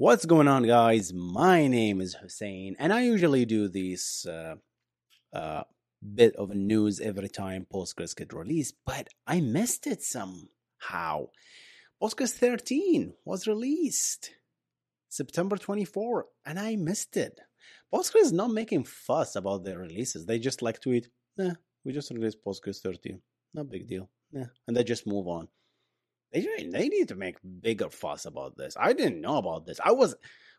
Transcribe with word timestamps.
What's 0.00 0.26
going 0.26 0.46
on, 0.46 0.62
guys? 0.62 1.12
My 1.12 1.66
name 1.66 2.00
is 2.00 2.14
Hussein, 2.14 2.76
and 2.78 2.92
I 2.92 3.02
usually 3.02 3.44
do 3.44 3.66
this 3.66 4.24
uh, 4.26 4.54
uh, 5.32 5.64
bit 6.14 6.36
of 6.36 6.54
news 6.54 7.00
every 7.00 7.28
time 7.28 7.66
Postgres 7.68 8.14
get 8.14 8.32
released, 8.32 8.76
but 8.86 9.08
I 9.26 9.40
missed 9.40 9.88
it 9.88 10.04
somehow. 10.04 11.30
Postgres 12.00 12.30
13 12.30 13.14
was 13.24 13.48
released 13.48 14.30
September 15.08 15.56
24, 15.56 16.26
and 16.46 16.60
I 16.60 16.76
missed 16.76 17.16
it. 17.16 17.40
Postgres 17.92 18.26
is 18.26 18.32
not 18.32 18.52
making 18.52 18.84
fuss 18.84 19.34
about 19.34 19.64
their 19.64 19.80
releases. 19.80 20.26
They 20.26 20.38
just 20.38 20.62
like 20.62 20.80
tweet, 20.80 21.08
"Eh, 21.40 21.54
we 21.84 21.92
just 21.92 22.12
released 22.12 22.44
Postgres 22.46 22.80
13. 22.80 23.20
No 23.52 23.64
big 23.64 23.88
deal." 23.88 24.08
And 24.68 24.76
they 24.76 24.84
just 24.84 25.08
move 25.08 25.26
on. 25.26 25.48
They 26.32 26.46
they 26.70 26.88
need 26.88 27.08
to 27.08 27.14
make 27.14 27.36
bigger 27.60 27.90
fuss 27.90 28.26
about 28.26 28.56
this. 28.56 28.76
I 28.78 28.92
didn't 28.92 29.20
know 29.20 29.36
about 29.36 29.66
this. 29.66 29.80
I 29.82 29.92
was, 29.92 30.14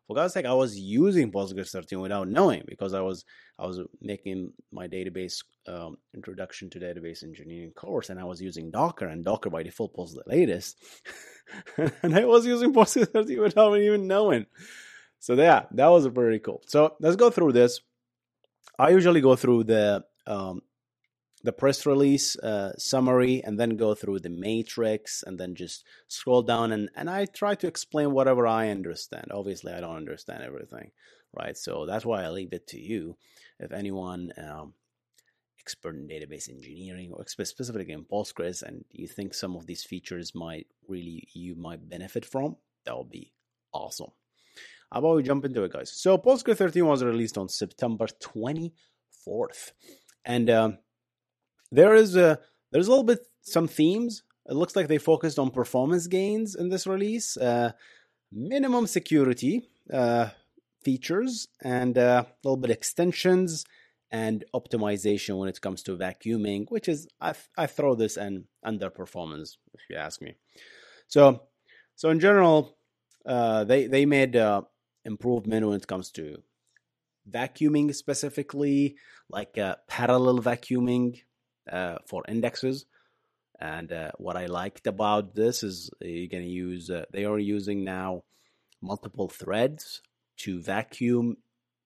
for 0.07 0.15
God's 0.15 0.33
sake, 0.33 0.45
I 0.45 0.53
was 0.53 0.79
using 0.79 1.31
Postgres 1.31 1.69
13 1.71 1.99
without 1.99 2.27
knowing 2.27 2.63
because 2.67 2.93
I 2.93 3.01
was 3.01 3.25
I 3.59 3.67
was 3.67 3.81
making 4.01 4.53
my 4.71 4.87
database 4.87 5.43
um, 5.67 5.97
introduction 6.15 6.69
to 6.71 6.79
database 6.79 7.23
engineering 7.23 7.71
course, 7.71 8.09
and 8.09 8.19
I 8.19 8.23
was 8.23 8.41
using 8.41 8.71
Docker, 8.71 9.07
and 9.07 9.23
Docker 9.23 9.49
by 9.49 9.63
default 9.63 9.93
pulls 9.93 10.13
the 10.13 10.23
latest, 10.25 10.77
and 12.01 12.15
I 12.15 12.25
was 12.25 12.45
using 12.45 12.73
Postgres 12.73 13.09
13 13.09 13.39
without 13.39 13.77
even 13.77 14.07
knowing. 14.07 14.47
So 15.19 15.33
yeah, 15.35 15.65
that 15.71 15.87
was 15.87 16.07
pretty 16.07 16.39
cool. 16.39 16.63
So 16.65 16.95
let's 16.99 17.15
go 17.15 17.29
through 17.29 17.51
this. 17.51 17.81
I 18.79 18.89
usually 18.89 19.21
go 19.21 19.35
through 19.35 19.65
the 19.65 20.05
um, 20.25 20.61
the 21.43 21.53
press 21.53 21.85
release 21.85 22.35
uh, 22.37 22.73
summary 22.77 23.41
and 23.43 23.59
then 23.59 23.77
go 23.77 23.93
through 23.93 24.19
the 24.19 24.29
matrix 24.29 25.23
and 25.25 25.39
then 25.39 25.55
just 25.55 25.85
scroll 26.07 26.41
down 26.41 26.71
and, 26.71 26.89
and 26.95 27.09
I 27.09 27.25
try 27.25 27.55
to 27.55 27.67
explain 27.67 28.11
whatever 28.11 28.45
I 28.45 28.69
understand. 28.69 29.31
Obviously, 29.31 29.73
I 29.73 29.81
don't 29.81 29.95
understand 29.95 30.43
everything, 30.43 30.91
right? 31.33 31.57
So 31.57 31.85
that's 31.85 32.05
why 32.05 32.23
I 32.23 32.29
leave 32.29 32.53
it 32.53 32.67
to 32.67 32.79
you. 32.79 33.15
If 33.59 33.71
anyone 33.71 34.31
um, 34.37 34.73
expert 35.59 35.95
in 35.95 36.07
database 36.07 36.49
engineering 36.49 37.11
or 37.13 37.25
specifically 37.27 37.93
in 37.93 38.03
Postgres 38.03 38.63
and 38.63 38.83
you 38.91 39.07
think 39.07 39.33
some 39.33 39.55
of 39.55 39.65
these 39.65 39.83
features 39.83 40.33
might 40.35 40.67
really 40.87 41.27
you 41.33 41.55
might 41.55 41.89
benefit 41.89 42.25
from, 42.25 42.57
that 42.85 42.97
would 42.97 43.09
be 43.09 43.31
awesome. 43.73 44.11
How 44.91 44.99
about 44.99 45.17
we 45.17 45.23
jump 45.23 45.45
into 45.45 45.63
it, 45.63 45.71
guys? 45.71 45.91
So 45.93 46.17
Postgres 46.17 46.57
13 46.57 46.85
was 46.85 47.03
released 47.03 47.37
on 47.37 47.47
September 47.47 48.07
24th. 48.07 49.71
And 50.25 50.49
um, 50.49 50.77
there 51.71 51.95
is 51.95 52.15
a 52.15 52.39
there's 52.71 52.87
a 52.87 52.89
little 52.89 53.03
bit 53.03 53.19
some 53.41 53.67
themes. 53.67 54.23
It 54.47 54.55
looks 54.55 54.75
like 54.75 54.87
they 54.87 54.97
focused 54.97 55.37
on 55.37 55.51
performance 55.51 56.07
gains 56.07 56.55
in 56.55 56.69
this 56.69 56.87
release, 56.87 57.37
uh, 57.37 57.73
minimum 58.31 58.87
security 58.87 59.69
uh, 59.93 60.29
features, 60.83 61.47
and 61.61 61.97
uh, 61.97 62.23
a 62.25 62.35
little 62.43 62.57
bit 62.57 62.71
extensions 62.71 63.65
and 64.11 64.43
optimization 64.55 65.37
when 65.37 65.49
it 65.49 65.61
comes 65.61 65.83
to 65.83 65.95
vacuuming, 65.95 66.65
which 66.69 66.87
is 66.89 67.07
I, 67.21 67.33
I 67.57 67.67
throw 67.67 67.93
this 67.93 68.17
in 68.17 68.45
under 68.63 68.89
performance 68.89 69.57
if 69.73 69.81
you 69.89 69.97
ask 69.97 70.21
me. 70.21 70.35
So 71.07 71.43
so 71.95 72.09
in 72.09 72.19
general, 72.19 72.77
uh, 73.25 73.63
they 73.65 73.87
they 73.87 74.05
made 74.05 74.35
uh, 74.35 74.63
improvement 75.05 75.67
when 75.67 75.77
it 75.77 75.87
comes 75.87 76.11
to 76.11 76.41
vacuuming 77.29 77.93
specifically, 77.93 78.95
like 79.29 79.57
uh, 79.57 79.75
parallel 79.87 80.39
vacuuming 80.39 81.21
uh, 81.71 81.97
for 82.07 82.23
indexes. 82.27 82.85
And 83.59 83.91
uh, 83.91 84.11
what 84.17 84.37
I 84.37 84.45
liked 84.45 84.87
about 84.87 85.35
this 85.35 85.63
is 85.63 85.89
you're 86.01 86.27
going 86.27 86.43
to 86.43 86.49
use, 86.49 86.89
uh, 86.89 87.05
they 87.11 87.25
are 87.25 87.39
using 87.39 87.83
now 87.83 88.23
multiple 88.81 89.27
threads 89.27 90.01
to 90.37 90.61
vacuum 90.61 91.37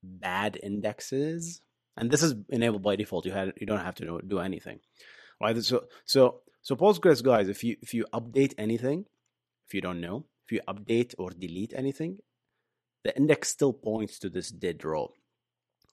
bad 0.04 0.60
indexes. 0.62 1.62
And 1.98 2.12
this 2.12 2.24
is 2.24 2.36
enabled 2.50 2.84
by 2.84 2.96
default. 2.96 3.26
You 3.26 3.32
had 3.32 3.54
you 3.60 3.68
don't 3.68 3.80
have 3.80 3.96
to 3.96 4.20
do 4.28 4.40
anything, 4.40 4.80
right? 5.40 5.62
So 5.64 5.86
so 6.06 6.42
so 6.62 6.76
Postgres 6.76 7.24
guys, 7.24 7.50
if 7.50 7.64
you 7.64 7.78
if 7.82 7.94
you 7.94 8.06
update 8.14 8.54
anything, 8.58 9.06
if 9.68 9.74
you 9.74 9.82
don't 9.82 10.02
know, 10.02 10.26
if 10.46 10.52
you 10.52 10.62
update 10.68 11.14
or 11.20 11.30
delete 11.30 11.74
anything, 11.76 12.18
the 13.04 13.16
index 13.16 13.50
still 13.50 13.74
points 13.74 14.18
to 14.20 14.30
this 14.30 14.50
dead 14.50 14.84
row 14.84 15.14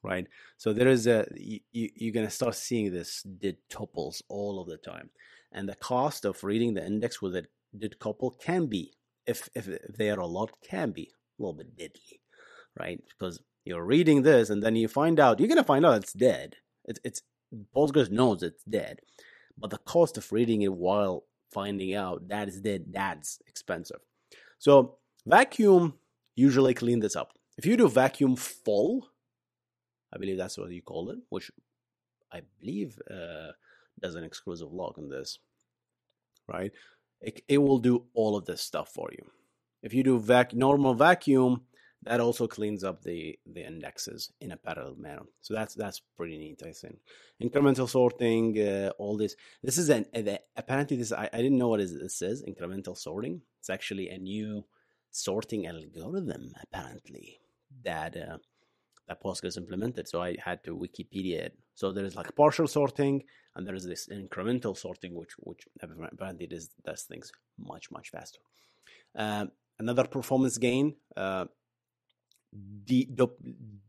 right? 0.03 0.27
So 0.57 0.73
there 0.73 0.89
is 0.89 1.07
a 1.07 1.27
you, 1.35 1.61
you're 1.73 2.13
going 2.13 2.27
to 2.27 2.33
start 2.33 2.55
seeing 2.55 2.93
this 2.93 3.23
dead 3.23 3.57
tuples 3.71 4.23
all 4.29 4.61
of 4.61 4.69
the 4.69 4.77
time, 4.77 5.11
and 5.53 5.69
the 5.69 5.77
cost 5.77 6.25
of 6.25 6.43
reading 6.45 6.75
the 6.75 6.85
index 6.85 7.21
with 7.21 7.37
a 7.37 7.47
dead 7.79 7.97
tuple 8.01 8.39
can 8.41 8.67
be, 8.67 8.93
if 9.27 9.49
if, 9.55 9.69
they 9.97 10.11
are 10.11 10.21
a 10.21 10.27
lot, 10.27 10.51
can 10.63 10.91
be 10.93 11.13
a 11.39 11.43
little 11.43 11.55
bit 11.55 11.77
deadly, 11.77 12.21
right? 12.79 13.03
Because 13.09 13.41
you're 13.65 13.85
reading 13.85 14.23
this 14.23 14.51
and 14.51 14.63
then 14.63 14.75
you 14.77 14.89
find 14.89 15.21
out 15.21 15.39
you're 15.39 15.49
going 15.49 15.59
to 15.59 15.65
find 15.65 15.85
out 15.85 15.97
it's 15.97 16.13
dead. 16.13 16.57
It's 16.85 17.01
it's 17.05 17.23
Postgres 17.75 18.11
knows 18.11 18.43
it's 18.43 18.63
dead, 18.65 19.01
but 19.59 19.71
the 19.71 19.79
cost 19.79 20.17
of 20.17 20.31
reading 20.33 20.63
it 20.63 20.73
while 20.73 21.25
finding 21.53 21.95
out 21.95 22.29
that 22.29 22.49
is 22.49 22.61
dead 22.61 22.85
that's 22.93 23.41
expensive. 23.47 24.01
So 24.59 24.99
vacuum 25.27 25.95
usually 26.37 26.75
clean 26.75 27.01
this 27.01 27.17
up. 27.17 27.33
If 27.59 27.67
you 27.67 27.77
do 27.77 27.89
vacuum 27.89 28.37
full, 28.37 29.10
I 30.13 30.19
believe 30.19 30.39
that's 30.39 30.59
what 30.59 30.71
you 30.71 30.83
call 30.83 31.11
it, 31.11 31.19
which 31.29 31.51
I 32.33 32.43
believe 32.61 32.99
uh, 33.11 33.53
does 34.01 34.15
an 34.15 34.25
exclusive 34.25 34.73
lock 34.73 34.99
on 34.99 35.09
this, 35.09 35.39
right? 36.49 36.73
It, 37.21 37.43
it 37.49 37.59
will 37.59 37.79
do 37.79 38.05
all 38.15 38.37
of 38.37 38.47
this 38.47 38.63
stuff 38.63 38.91
for 38.93 39.09
you. 39.13 39.25
If 39.83 39.95
you 39.95 40.03
do 40.03 40.19
vac 40.19 40.55
normal 40.55 40.95
vacuum, 40.95 41.63
that 42.03 42.21
also 42.21 42.47
cleans 42.47 42.83
up 42.83 43.03
the 43.03 43.39
the 43.45 43.67
indexes 43.67 44.33
in 44.41 44.53
a 44.53 44.57
parallel 44.57 44.97
manner. 44.97 45.23
So 45.43 45.55
that's 45.55 45.75
that's 45.75 46.01
pretty 46.17 46.39
neat, 46.39 46.63
I 46.65 46.73
think. 46.73 46.99
Incremental 47.43 47.89
sorting, 47.89 48.59
uh, 48.59 48.93
all 48.99 49.17
this. 49.17 49.37
This 49.63 49.77
is 49.77 49.91
an 49.91 50.07
apparently 50.57 50.97
this 50.97 51.13
I, 51.13 51.29
I 51.33 51.37
didn't 51.39 51.59
know 51.59 51.69
what 51.69 51.81
this 51.81 52.23
is. 52.23 52.43
Incremental 52.43 52.97
sorting. 52.97 53.43
It's 53.59 53.71
actually 53.71 54.09
a 54.09 54.19
new 54.19 54.65
sorting 55.11 55.67
algorithm 55.67 56.55
apparently 56.63 57.39
that 57.85 58.17
uh, 58.17 58.39
that 59.11 59.23
Postgres 59.23 59.57
implemented. 59.57 60.09
So 60.09 60.23
I 60.23 60.37
had 60.43 60.63
to 60.65 60.77
Wikipedia 60.77 61.39
it. 61.47 61.59
So 61.75 61.91
there's 61.93 62.15
like 62.15 62.35
partial 62.37 62.69
sorting 62.69 63.25
and 63.57 63.67
there's 63.67 63.85
this 63.85 64.09
incremental 64.09 64.77
sorting, 64.77 65.15
which 65.15 65.35
which 65.39 65.63
apparently 65.83 66.47
does, 66.47 66.71
does 66.85 67.03
things 67.03 67.33
much 67.59 67.91
much 67.91 68.11
faster. 68.11 68.39
Um, 69.17 69.51
another 69.81 70.05
performance 70.05 70.57
gain, 70.59 70.95
uh, 71.17 71.47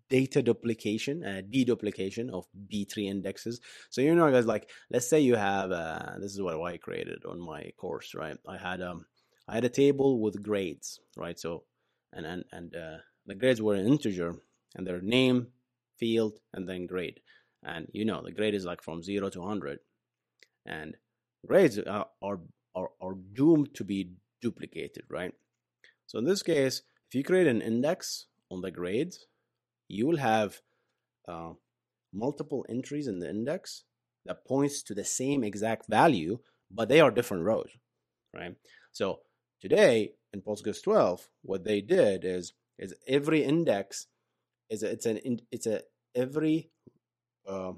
data 0.10 0.42
duplication, 0.42 1.24
uh, 1.24 1.42
deduplication 1.54 2.32
of 2.32 2.48
B-tree 2.68 3.08
indexes. 3.08 3.62
So 3.92 4.02
you 4.02 4.16
know, 4.16 4.32
guys, 4.32 4.48
like 4.48 4.72
let's 4.90 5.08
say 5.08 5.20
you 5.20 5.36
have 5.36 5.72
uh, 5.72 6.14
this 6.20 6.34
is 6.34 6.42
what 6.42 6.60
I 6.60 6.78
created 6.78 7.26
on 7.30 7.40
my 7.40 7.72
course, 7.78 8.16
right? 8.16 8.38
I 8.48 8.58
had 8.58 8.82
um 8.82 9.06
I 9.48 9.54
had 9.54 9.66
a 9.66 9.70
table 9.70 10.20
with 10.20 10.42
grades, 10.42 11.00
right? 11.16 11.40
So 11.40 11.64
and 12.12 12.26
and 12.26 12.44
and 12.52 12.76
uh, 12.76 12.98
the 13.28 13.36
grades 13.36 13.62
were 13.62 13.76
an 13.76 13.88
integer 13.88 14.42
and 14.76 14.86
their 14.86 15.02
name, 15.02 15.48
field, 15.98 16.40
and 16.54 16.68
then 16.68 16.88
grade. 16.88 17.20
And 17.64 17.88
you 17.94 18.06
know, 18.06 18.22
the 18.24 18.32
grade 18.32 18.56
is 18.56 18.66
like 18.66 18.82
from 18.82 19.04
0 19.04 19.30
to 19.30 19.40
100. 19.40 19.80
and 20.66 20.96
grades 21.46 21.80
are, 21.80 22.08
are, 22.22 22.40
are, 22.76 23.16
doomed 23.34 23.74
to 23.74 23.84
be 23.84 24.12
duplicated, 24.42 25.04
right? 25.10 25.34
So 26.06 26.20
in 26.20 26.26
this 26.26 26.44
case, 26.44 26.84
if 27.08 27.16
you 27.16 27.24
create 27.24 27.48
an 27.48 27.62
index 27.62 28.28
on 28.50 28.62
the 28.62 28.72
grades, 28.72 29.26
you 29.88 30.08
will 30.08 30.18
have 30.18 30.62
uh, 31.28 31.54
multiple 32.14 32.66
entries 32.70 33.08
in 33.08 33.20
the 33.20 33.30
index 33.30 33.84
that 34.26 34.46
points 34.46 34.84
to 34.84 34.94
the 34.94 35.04
same 35.04 35.44
exact 35.44 35.88
value, 35.88 36.40
but 36.70 36.90
they 36.90 37.00
are 37.00 37.12
different 37.12 37.44
rows, 37.44 37.72
right? 38.34 38.56
So 38.92 39.22
today 39.60 40.14
in 40.34 40.42
Postgres 40.42 40.84
12, 40.84 41.28
what 41.42 41.64
they 41.64 41.82
did 41.82 42.24
is 42.24 42.54
is 42.78 42.96
every 43.08 43.44
index 43.44 44.08
is 44.72 44.82
it's 44.82 45.06
an 45.06 45.20
it's 45.52 45.68
a 45.68 45.82
every 46.16 46.72
uh, 47.48 47.74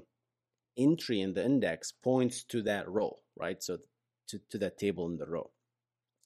entry 0.78 1.20
in 1.20 1.34
the 1.34 1.44
index 1.44 1.92
points 1.92 2.44
to 2.44 2.62
that 2.62 2.88
row, 2.88 3.18
right? 3.36 3.62
So 3.62 3.78
to, 4.28 4.40
to 4.50 4.58
that 4.58 4.78
table 4.78 5.06
in 5.06 5.18
the 5.18 5.26
row. 5.26 5.50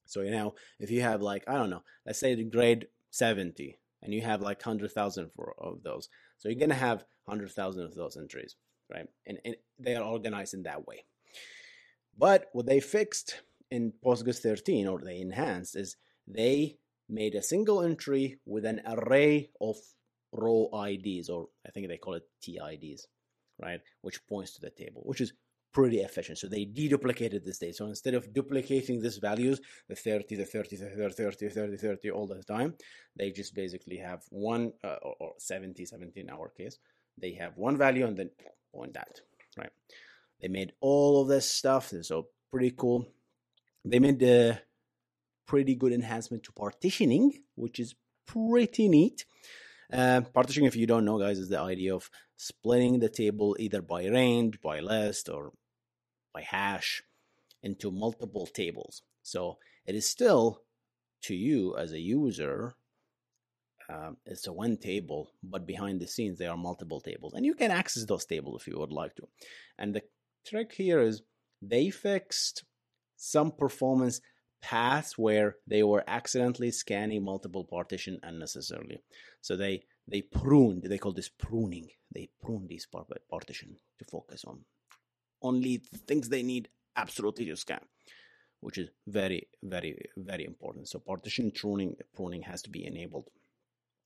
So 0.07 0.21
you 0.21 0.31
know, 0.31 0.55
if 0.79 0.91
you 0.91 1.01
have 1.01 1.23
like 1.23 1.45
I 1.49 1.55
don't 1.55 1.71
know, 1.71 1.83
let's 2.07 2.21
say 2.21 2.35
the 2.35 2.45
grade 2.45 2.87
70, 3.11 3.79
and 4.03 4.13
you 4.13 4.21
have 4.21 4.43
like 4.43 4.63
hundred 4.63 4.93
thousand 4.93 5.31
for 5.35 5.55
of 5.59 5.83
those, 5.83 6.09
so 6.37 6.49
you're 6.49 6.61
gonna 6.61 6.75
have 6.75 7.05
hundred 7.27 7.51
thousand 7.51 7.85
of 7.85 7.95
those 7.95 8.17
entries, 8.17 8.55
right? 8.93 9.07
And, 9.27 9.39
and 9.45 9.57
they 9.79 9.97
are 9.97 10.05
organized 10.05 10.55
in 10.55 10.65
that 10.65 10.87
way. 10.87 11.05
But 12.17 12.47
what 12.53 12.67
they 12.67 12.81
fixed 12.81 13.41
in 13.71 13.93
Postgres 14.05 14.41
13 14.41 14.89
or 14.89 15.01
they 15.01 15.21
enhanced 15.21 15.77
is 15.77 15.97
they 16.27 16.79
made 17.09 17.35
a 17.35 17.43
single 17.43 17.83
entry 17.83 18.41
with 18.45 18.65
an 18.65 18.83
array 18.87 19.51
of 19.61 19.77
row 20.33 20.69
IDs, 20.87 21.29
or 21.29 21.49
I 21.67 21.71
think 21.71 21.89
they 21.89 21.97
call 21.97 22.15
it 22.15 22.25
TIDs, 22.43 23.03
right? 23.63 23.81
Which 24.03 24.27
points 24.27 24.55
to 24.55 24.61
the 24.61 24.71
table, 24.71 25.03
which 25.05 25.21
is 25.21 25.33
pretty 25.73 25.99
efficient. 26.01 26.39
So 26.39 26.49
they 26.49 26.65
deduplicated 26.65 27.45
this 27.45 27.59
data. 27.59 27.75
So 27.75 27.87
instead 27.87 28.15
of 28.15 28.33
duplicating 28.33 29.01
these 29.01 29.19
values, 29.19 29.61
the 29.89 29.95
30, 29.95 30.37
the 30.37 30.45
30, 30.45 30.77
the 30.77 30.87
30, 30.87 31.15
30, 31.15 31.49
30, 31.49 31.77
30 31.77 32.11
all 32.11 32.27
the 32.27 32.43
time, 32.43 32.75
they 33.17 33.31
just 33.31 33.55
basically 33.55 33.99
have 33.99 34.23
one, 34.31 34.73
uh, 34.83 34.97
or, 35.03 35.15
or 35.21 35.33
70, 35.39 35.85
70 35.85 36.21
in 36.21 36.31
our 36.31 36.49
case, 36.49 36.79
they 37.21 37.33
have 37.33 37.57
one 37.57 37.77
value 37.77 38.07
and 38.07 38.17
then 38.17 38.31
point 38.75 38.95
that, 38.95 39.21
right? 39.57 39.71
They 40.41 40.49
made 40.49 40.73
all 40.81 41.23
of 41.23 41.29
this 41.29 41.51
stuff. 41.51 41.93
So 42.03 42.29
pretty 42.51 42.73
cool. 42.77 43.07
They 43.85 43.99
made 43.99 44.23
a 44.23 44.61
pretty 45.47 45.75
good 45.75 45.93
enhancement 45.93 46.43
to 46.45 46.53
partitioning, 46.53 47.43
which 47.55 47.81
is 47.81 47.95
pretty 48.27 48.89
neat. 48.89 49.25
Uh, 49.93 50.21
partitioning, 50.35 50.67
if 50.67 50.77
you 50.77 50.87
don't 50.87 51.05
know, 51.05 51.19
guys, 51.19 51.39
is 51.39 51.49
the 51.49 51.59
idea 51.59 51.95
of 51.95 52.11
splitting 52.37 52.99
the 52.99 53.09
table 53.09 53.57
either 53.59 53.81
by 53.81 54.07
range, 54.07 54.61
by 54.61 54.81
list, 54.81 55.29
or 55.29 55.53
by 56.35 56.43
hash 56.43 57.03
into 57.63 57.91
multiple 57.91 58.47
tables. 58.47 59.03
So 59.23 59.59
it 59.87 59.95
is 59.95 60.09
still 60.09 60.63
to 61.23 61.35
you 61.35 61.77
as 61.77 61.93
a 61.93 61.99
user, 61.99 62.75
um, 63.89 64.19
it's 64.27 64.47
a 64.47 64.53
one 64.53 64.77
table, 64.77 65.33
but 65.43 65.67
behind 65.67 66.01
the 66.01 66.07
scenes 66.07 66.39
there 66.39 66.51
are 66.51 66.57
multiple 66.57 67.01
tables, 67.01 67.33
and 67.35 67.47
you 67.47 67.55
can 67.55 67.71
access 67.71 68.05
those 68.05 68.27
tables 68.27 68.61
if 68.61 68.69
you 68.69 68.79
would 68.79 68.93
like 68.93 69.15
to. 69.17 69.27
And 69.79 69.95
the 69.95 70.03
trick 70.47 70.73
here 70.73 71.01
is 71.01 71.23
they 71.63 71.91
fixed 71.91 72.65
some 73.17 73.51
performance 73.51 74.21
paths 74.61 75.17
where 75.17 75.57
they 75.67 75.83
were 75.83 76.05
accidentally 76.07 76.71
scanning 76.71 77.25
multiple 77.25 77.65
partition 77.65 78.19
unnecessarily. 78.23 79.03
So 79.41 79.57
they 79.57 79.85
they 80.07 80.23
pruned. 80.23 80.85
They 80.85 80.99
call 80.99 81.13
this 81.13 81.29
pruning. 81.29 81.89
They 82.15 82.31
prune 82.43 82.67
these 82.67 82.87
partition 83.31 83.77
to 83.99 84.05
focus 84.05 84.45
on 84.45 84.65
only 85.43 85.83
things 86.07 86.29
they 86.29 86.43
need 86.43 86.69
absolutely 86.97 87.47
to 87.47 87.57
scan, 87.57 87.85
which 88.61 88.79
is 88.79 88.89
very 89.07 89.49
very 89.63 89.97
very 90.17 90.45
important. 90.45 90.89
So 90.89 90.99
partition 90.99 91.51
pruning 91.51 91.97
pruning 92.15 92.43
has 92.43 92.63
to 92.63 92.71
be 92.71 92.87
enabled 92.87 93.31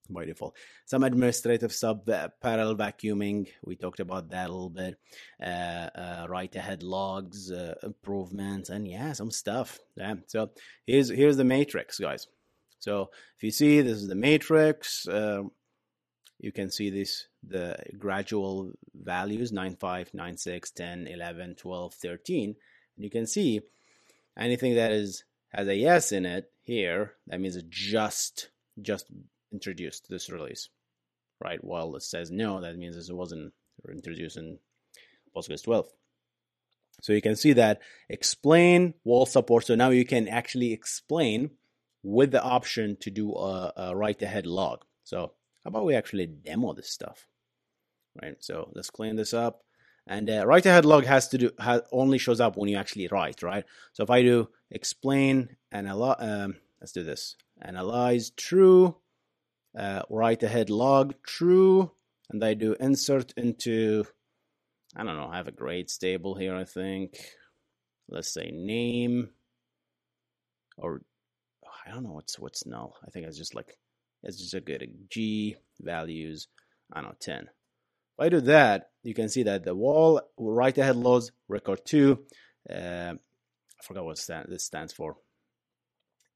by 0.08 0.24
default. 0.24 0.56
Some 0.86 1.04
administrative 1.04 1.72
sub 1.72 2.08
uh, 2.08 2.28
parallel 2.40 2.76
vacuuming, 2.76 3.48
we 3.64 3.76
talked 3.76 4.00
about 4.00 4.30
that 4.30 4.48
a 4.48 4.52
little 4.52 4.70
bit. 4.70 4.98
Uh, 5.42 5.88
uh, 5.94 6.26
write 6.28 6.56
ahead 6.56 6.82
logs, 6.82 7.50
uh, 7.50 7.74
improvements, 7.82 8.70
and 8.70 8.86
yeah, 8.86 9.12
some 9.12 9.30
stuff. 9.30 9.78
Yeah. 9.96 10.14
So 10.26 10.50
here's 10.86 11.08
here's 11.08 11.36
the 11.36 11.44
matrix, 11.44 11.98
guys. 11.98 12.26
So 12.78 13.10
if 13.36 13.42
you 13.42 13.50
see, 13.50 13.80
this 13.80 13.98
is 13.98 14.08
the 14.08 14.14
matrix. 14.14 15.06
Um, 15.08 15.52
you 16.42 16.52
can 16.52 16.70
see 16.70 16.90
this 16.90 17.28
the 17.42 17.76
gradual 17.98 18.72
values 18.94 19.52
9 19.52 19.76
5 19.76 20.14
9 20.14 20.36
6 20.36 20.70
10 20.72 21.06
11 21.06 21.54
12 21.54 21.94
13 21.94 22.56
and 22.96 23.04
you 23.04 23.10
can 23.10 23.26
see 23.26 23.60
anything 24.36 24.74
that 24.74 24.92
is 24.92 25.24
has 25.50 25.68
a 25.68 25.74
yes 25.74 26.12
in 26.12 26.26
it 26.26 26.50
here 26.62 27.14
that 27.28 27.40
means 27.40 27.56
it 27.56 27.70
just 27.70 28.50
just 28.80 29.06
introduced 29.52 30.08
this 30.08 30.30
release, 30.30 30.68
right? 31.42 31.62
While 31.62 31.94
it 31.96 32.02
says 32.02 32.30
no, 32.30 32.60
that 32.60 32.76
means 32.76 32.96
it 32.96 33.14
wasn't 33.14 33.52
introduced 33.90 34.36
in 34.36 34.58
Postgres 35.34 35.64
12. 35.64 35.86
So 37.00 37.12
you 37.12 37.22
can 37.22 37.36
see 37.36 37.54
that 37.54 37.80
explain 38.08 38.94
WAL 39.04 39.26
support. 39.26 39.66
So 39.66 39.74
now 39.74 39.90
you 39.90 40.04
can 40.04 40.28
actually 40.28 40.72
explain 40.72 41.50
with 42.02 42.30
the 42.30 42.42
option 42.42 42.96
to 43.00 43.10
do 43.10 43.32
a, 43.32 43.72
a 43.76 43.96
write 43.96 44.22
ahead 44.22 44.46
log. 44.46 44.84
So 45.04 45.32
how 45.64 45.68
about 45.68 45.84
we 45.84 45.94
actually 45.94 46.26
demo 46.26 46.74
this 46.74 46.90
stuff, 46.90 47.26
right? 48.20 48.36
So 48.40 48.70
let's 48.74 48.90
clean 48.90 49.16
this 49.16 49.32
up. 49.34 49.62
And 50.06 50.28
uh, 50.28 50.44
write 50.46 50.66
ahead 50.66 50.84
log 50.84 51.04
has 51.04 51.28
to 51.28 51.38
do 51.38 51.50
has, 51.60 51.82
only 51.92 52.18
shows 52.18 52.40
up 52.40 52.56
when 52.56 52.68
you 52.68 52.76
actually 52.76 53.06
write, 53.06 53.42
right? 53.42 53.64
So 53.92 54.02
if 54.02 54.10
I 54.10 54.22
do 54.22 54.48
explain 54.70 55.56
and 55.70 55.88
um, 55.88 56.56
let's 56.80 56.92
do 56.92 57.04
this 57.04 57.36
analyze 57.60 58.30
true 58.30 58.96
uh, 59.78 60.02
write 60.10 60.42
ahead 60.42 60.70
log 60.70 61.14
true, 61.26 61.90
and 62.30 62.42
I 62.44 62.54
do 62.54 62.74
insert 62.78 63.32
into, 63.36 64.04
I 64.96 65.04
don't 65.04 65.16
know, 65.16 65.28
I 65.32 65.36
have 65.36 65.48
a 65.48 65.52
grade 65.52 65.88
table 65.88 66.34
here, 66.34 66.54
I 66.54 66.64
think. 66.64 67.18
Let's 68.08 68.32
say 68.32 68.50
name, 68.52 69.30
or 70.76 71.02
I 71.86 71.90
don't 71.90 72.02
know 72.02 72.12
what's 72.12 72.38
what's 72.38 72.66
null. 72.66 72.96
I 73.06 73.10
think 73.10 73.26
it's 73.26 73.38
just 73.38 73.54
like 73.54 73.78
it's 74.22 74.38
just 74.38 74.54
a 74.54 74.60
good 74.60 74.86
G 75.08 75.56
values. 75.80 76.48
I 76.92 77.00
don't 77.00 77.10
know 77.10 77.16
ten. 77.20 77.42
If 77.42 78.26
I 78.26 78.28
do 78.28 78.40
that, 78.42 78.90
you 79.02 79.14
can 79.14 79.28
see 79.28 79.44
that 79.44 79.64
the 79.64 79.74
WAL 79.74 80.20
write 80.36 80.76
ahead 80.78 80.96
logs 80.96 81.32
record 81.48 81.80
two. 81.86 82.24
Uh, 82.68 83.14
I 83.14 83.82
forgot 83.82 84.04
what 84.04 84.18
stand, 84.18 84.48
this 84.50 84.64
stands 84.64 84.92
for 84.92 85.16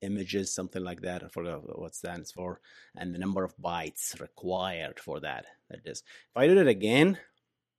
images, 0.02 0.54
something 0.54 0.82
like 0.82 1.02
that. 1.02 1.22
I 1.24 1.28
forgot 1.28 1.78
what 1.78 1.94
stands 1.94 2.30
for, 2.30 2.60
and 2.96 3.14
the 3.14 3.18
number 3.18 3.44
of 3.44 3.56
bytes 3.56 4.18
required 4.20 5.00
for 5.00 5.20
that. 5.20 5.46
That 5.70 5.80
is, 5.84 6.02
if 6.30 6.36
I 6.36 6.46
do 6.46 6.58
it 6.58 6.68
again, 6.68 7.18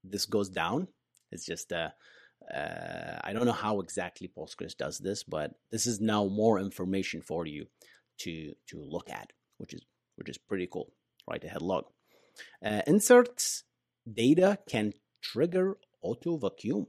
this 0.03 0.25
goes 0.25 0.49
down. 0.49 0.87
It's 1.31 1.45
just 1.45 1.71
uh, 1.71 1.89
uh, 2.53 3.19
I 3.23 3.33
don't 3.33 3.45
know 3.45 3.51
how 3.51 3.79
exactly 3.79 4.31
Postgres 4.35 4.75
does 4.75 4.99
this, 4.99 5.23
but 5.23 5.51
this 5.71 5.85
is 5.85 5.99
now 5.99 6.25
more 6.25 6.59
information 6.59 7.21
for 7.21 7.45
you 7.45 7.67
to 8.19 8.53
to 8.67 8.81
look 8.81 9.09
at, 9.09 9.33
which 9.57 9.73
is 9.73 9.85
which 10.15 10.29
is 10.29 10.37
pretty 10.37 10.67
cool. 10.71 10.93
Write 11.29 11.43
ahead 11.43 11.61
log. 11.61 11.85
Uh, 12.63 12.81
inserts 12.87 13.63
data 14.11 14.59
can 14.69 14.93
trigger 15.21 15.77
auto 16.01 16.37
vacuum, 16.37 16.87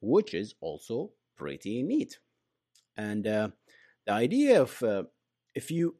which 0.00 0.34
is 0.34 0.54
also 0.60 1.12
pretty 1.36 1.82
neat. 1.82 2.18
And 2.96 3.26
uh, 3.26 3.48
the 4.06 4.12
idea 4.12 4.62
of 4.62 4.82
uh, 4.82 5.04
if 5.54 5.70
you 5.70 5.96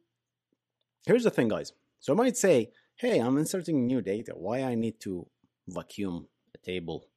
here's 1.07 1.25
the 1.25 1.31
thing 1.31 1.49
guys. 1.49 1.73
So 2.01 2.13
i 2.13 2.17
might 2.17 2.37
say 2.37 2.71
hey 2.97 3.19
i'm 3.19 3.39
inserting 3.39 3.87
new 3.87 4.01
data. 4.03 4.33
Why 4.37 4.63
i 4.63 4.75
need 4.75 5.01
to 5.01 5.27
vacuum 5.69 6.29
a 6.55 6.59
table 6.59 7.09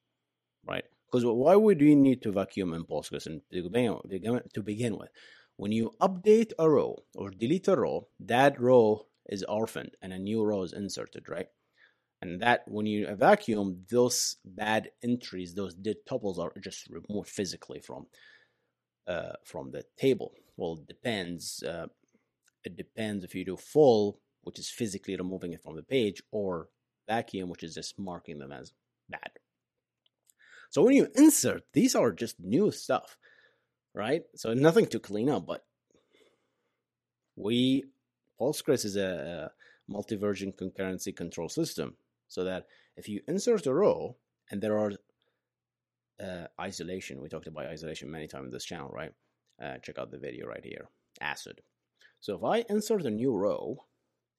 right? 0.68 0.84
Because 1.08 1.26
why 1.26 1.56
would 1.56 1.82
we 1.82 1.96
need 1.96 2.22
to 2.24 2.32
vacuum 2.32 2.74
in 2.74 2.84
postgres 2.84 3.26
and 3.26 3.42
to 3.52 4.62
begin 4.64 4.98
with? 4.98 5.10
When 5.58 5.72
you 5.72 5.96
update 6.02 6.52
a 6.58 6.70
row 6.70 6.98
or 7.16 7.32
delete 7.32 7.68
a 7.68 7.76
row 7.76 8.08
that 8.20 8.60
row 8.62 9.08
is 9.28 9.44
orphaned 9.44 9.92
and 10.02 10.14
a 10.14 10.20
new 10.20 10.44
row 10.44 10.64
is 10.64 10.74
inserted 10.74 11.28
right? 11.30 11.48
And 12.22 12.42
that 12.42 12.64
when 12.68 12.86
you 12.86 13.08
vacuum 13.16 13.86
those 13.90 14.38
bad 14.46 14.92
entries 15.04 15.54
those 15.56 15.74
dead 15.74 15.98
tuples 16.10 16.38
are 16.38 16.54
just 16.62 16.88
removed 16.90 17.30
physically 17.30 17.80
from 17.80 18.08
uh, 19.10 19.34
from 19.44 19.72
the 19.72 19.84
table 19.98 20.34
well, 20.60 20.74
it 20.74 20.88
depends. 20.88 21.64
Uh, 21.64 21.88
it 22.66 22.76
depends 22.76 23.24
if 23.24 23.34
you 23.34 23.46
do 23.46 23.56
full, 23.56 24.20
which 24.42 24.60
is 24.60 24.70
physically 24.70 25.16
removing 25.16 25.54
it 25.54 25.64
from 25.64 25.78
the 25.78 25.84
page, 25.84 26.22
or 26.32 26.68
vacuum, 27.08 27.50
which 27.50 27.64
is 27.64 27.76
just 27.76 27.98
marking 27.98 28.40
them 28.40 28.52
as 28.52 28.74
bad. 29.10 29.32
So 30.70 30.84
when 30.84 30.96
you 30.96 31.08
insert, 31.16 31.64
these 31.72 31.96
are 31.96 32.12
just 32.12 32.42
new 32.42 32.72
stuff, 32.72 33.18
right? 33.96 34.24
So 34.36 34.54
nothing 34.54 34.88
to 34.88 35.00
clean 35.00 35.30
up, 35.30 35.48
but 35.48 35.64
we 37.38 37.86
Postgres 38.40 38.84
is 38.84 38.98
a, 38.98 39.50
a 39.50 39.52
multi-version 39.92 40.52
concurrency 40.52 41.16
control 41.16 41.48
system, 41.48 41.96
so 42.28 42.44
that 42.44 42.68
if 42.98 43.08
you 43.08 43.22
insert 43.30 43.66
a 43.66 43.74
row 43.74 44.18
and 44.52 44.62
there 44.62 44.78
are 44.78 44.92
uh, 46.24 46.48
isolation. 46.60 47.22
We 47.22 47.30
talked 47.30 47.48
about 47.48 47.68
isolation 47.68 48.12
many 48.12 48.28
times 48.28 48.46
in 48.46 48.52
this 48.52 48.66
channel, 48.66 48.90
right? 48.90 49.12
Uh, 49.62 49.78
check 49.78 49.98
out 49.98 50.12
the 50.12 50.18
video 50.18 50.48
right 50.48 50.64
here. 50.64 50.90
ACID. 51.22 51.60
So 52.20 52.36
if 52.36 52.44
I 52.44 52.66
insert 52.70 53.06
a 53.06 53.10
new 53.10 53.36
row 53.36 53.86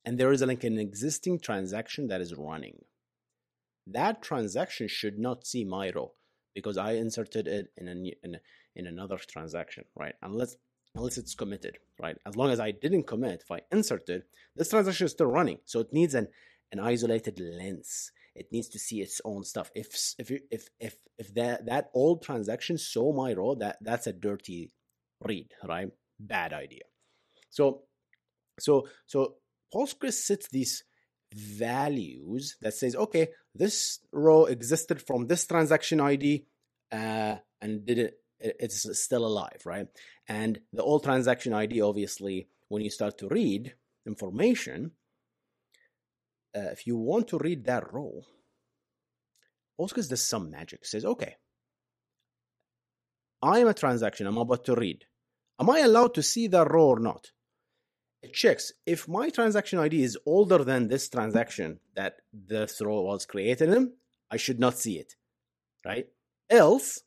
and 0.04 0.18
there 0.18 0.32
is 0.32 0.42
like 0.42 0.64
an 0.64 0.78
existing 0.78 1.40
transaction 1.40 2.08
that 2.08 2.20
is 2.20 2.34
running, 2.34 2.84
that 3.86 4.22
transaction 4.22 4.88
should 4.88 5.18
not 5.18 5.46
see 5.46 5.64
my 5.64 5.90
row 5.90 6.12
because 6.54 6.76
I 6.76 6.92
inserted 6.92 7.46
it 7.46 7.72
in 7.76 7.88
a, 7.88 7.92
in, 7.92 8.36
in 8.76 8.86
another 8.86 9.16
transaction, 9.16 9.84
right? 9.96 10.14
Unless 10.22 10.56
unless 10.96 11.18
it's 11.18 11.36
committed, 11.36 11.78
right? 12.00 12.16
As 12.26 12.34
long 12.34 12.50
as 12.50 12.58
I 12.58 12.72
didn't 12.72 13.06
commit, 13.06 13.42
if 13.42 13.50
I 13.50 13.60
inserted, 13.70 14.24
this 14.56 14.70
transaction 14.70 15.06
is 15.06 15.12
still 15.12 15.28
running, 15.28 15.58
so 15.64 15.80
it 15.80 15.92
needs 15.92 16.14
an 16.14 16.28
an 16.72 16.80
isolated 16.80 17.40
lens. 17.40 18.12
It 18.40 18.50
needs 18.50 18.68
to 18.68 18.78
see 18.78 19.02
its 19.02 19.20
own 19.22 19.44
stuff. 19.44 19.70
If 19.74 19.88
if 20.18 20.30
if 20.50 20.68
if 20.80 20.96
if 21.18 21.34
that 21.34 21.66
that 21.66 21.90
old 21.92 22.22
transaction 22.22 22.78
saw 22.78 23.12
my 23.12 23.34
row, 23.34 23.54
that 23.56 23.76
that's 23.82 24.06
a 24.06 24.14
dirty 24.14 24.72
read, 25.20 25.52
right? 25.62 25.90
Bad 26.18 26.54
idea. 26.54 26.84
So 27.50 27.82
so 28.58 28.88
so 29.06 29.34
Postgres 29.74 30.14
sets 30.14 30.48
these 30.48 30.84
values 31.34 32.56
that 32.62 32.74
says, 32.74 32.96
okay, 32.96 33.28
this 33.54 34.00
row 34.10 34.46
existed 34.46 35.02
from 35.02 35.26
this 35.26 35.46
transaction 35.46 36.00
ID 36.00 36.46
uh, 36.90 37.36
and 37.60 37.84
did 37.84 37.98
it, 37.98 38.14
it's 38.40 38.98
still 38.98 39.26
alive, 39.26 39.60
right? 39.66 39.86
And 40.26 40.60
the 40.72 40.82
old 40.82 41.04
transaction 41.04 41.52
ID, 41.52 41.82
obviously, 41.82 42.48
when 42.68 42.82
you 42.82 42.90
start 42.90 43.18
to 43.18 43.28
read 43.28 43.74
information, 44.06 44.92
uh, 46.56 46.70
if 46.72 46.86
you 46.86 46.96
want 46.96 47.28
to 47.28 47.38
read 47.38 47.64
that 47.64 47.92
row, 47.92 48.22
Postgres 49.78 50.08
does 50.08 50.22
some 50.22 50.50
magic. 50.50 50.84
Says, 50.84 51.04
okay, 51.04 51.36
I 53.42 53.60
am 53.60 53.68
a 53.68 53.74
transaction 53.74 54.26
I'm 54.26 54.38
about 54.38 54.64
to 54.66 54.74
read. 54.74 55.04
Am 55.58 55.70
I 55.70 55.80
allowed 55.80 56.14
to 56.14 56.22
see 56.22 56.46
that 56.48 56.70
row 56.70 56.88
or 56.88 57.00
not? 57.00 57.30
It 58.22 58.34
checks 58.34 58.72
if 58.84 59.08
my 59.08 59.30
transaction 59.30 59.78
ID 59.78 60.02
is 60.02 60.18
older 60.26 60.62
than 60.62 60.88
this 60.88 61.08
transaction 61.08 61.80
that 61.94 62.16
this 62.32 62.80
row 62.82 63.00
was 63.02 63.24
created 63.24 63.70
in, 63.70 63.92
I 64.30 64.36
should 64.36 64.60
not 64.60 64.78
see 64.78 64.98
it. 64.98 65.14
Right? 65.84 66.06
Else, 66.50 67.00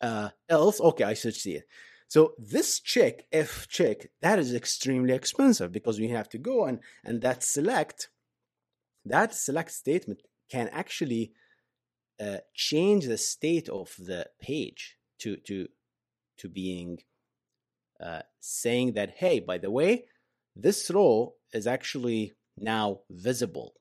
uh, 0.00 0.30
else, 0.48 0.80
okay, 0.80 1.04
I 1.04 1.14
should 1.14 1.34
see 1.34 1.56
it. 1.56 1.64
So 2.12 2.34
this 2.36 2.78
check, 2.78 3.24
if 3.32 3.68
check, 3.68 4.10
that 4.20 4.38
is 4.38 4.52
extremely 4.52 5.14
expensive 5.14 5.72
because 5.72 5.98
we 5.98 6.08
have 6.08 6.28
to 6.28 6.36
go 6.36 6.66
and 6.66 6.78
and 7.02 7.22
that 7.22 7.42
select, 7.42 8.10
that 9.06 9.34
select 9.34 9.70
statement 9.70 10.20
can 10.50 10.68
actually 10.72 11.32
uh, 12.20 12.40
change 12.52 13.06
the 13.06 13.16
state 13.16 13.70
of 13.70 13.94
the 13.98 14.26
page 14.42 14.98
to 15.20 15.38
to 15.48 15.68
to 16.36 16.50
being 16.50 16.98
uh, 17.98 18.24
saying 18.40 18.92
that 18.92 19.14
hey, 19.16 19.40
by 19.40 19.56
the 19.56 19.70
way, 19.70 20.04
this 20.54 20.90
row 20.90 21.32
is 21.54 21.66
actually 21.66 22.34
now 22.58 23.00
visible, 23.08 23.72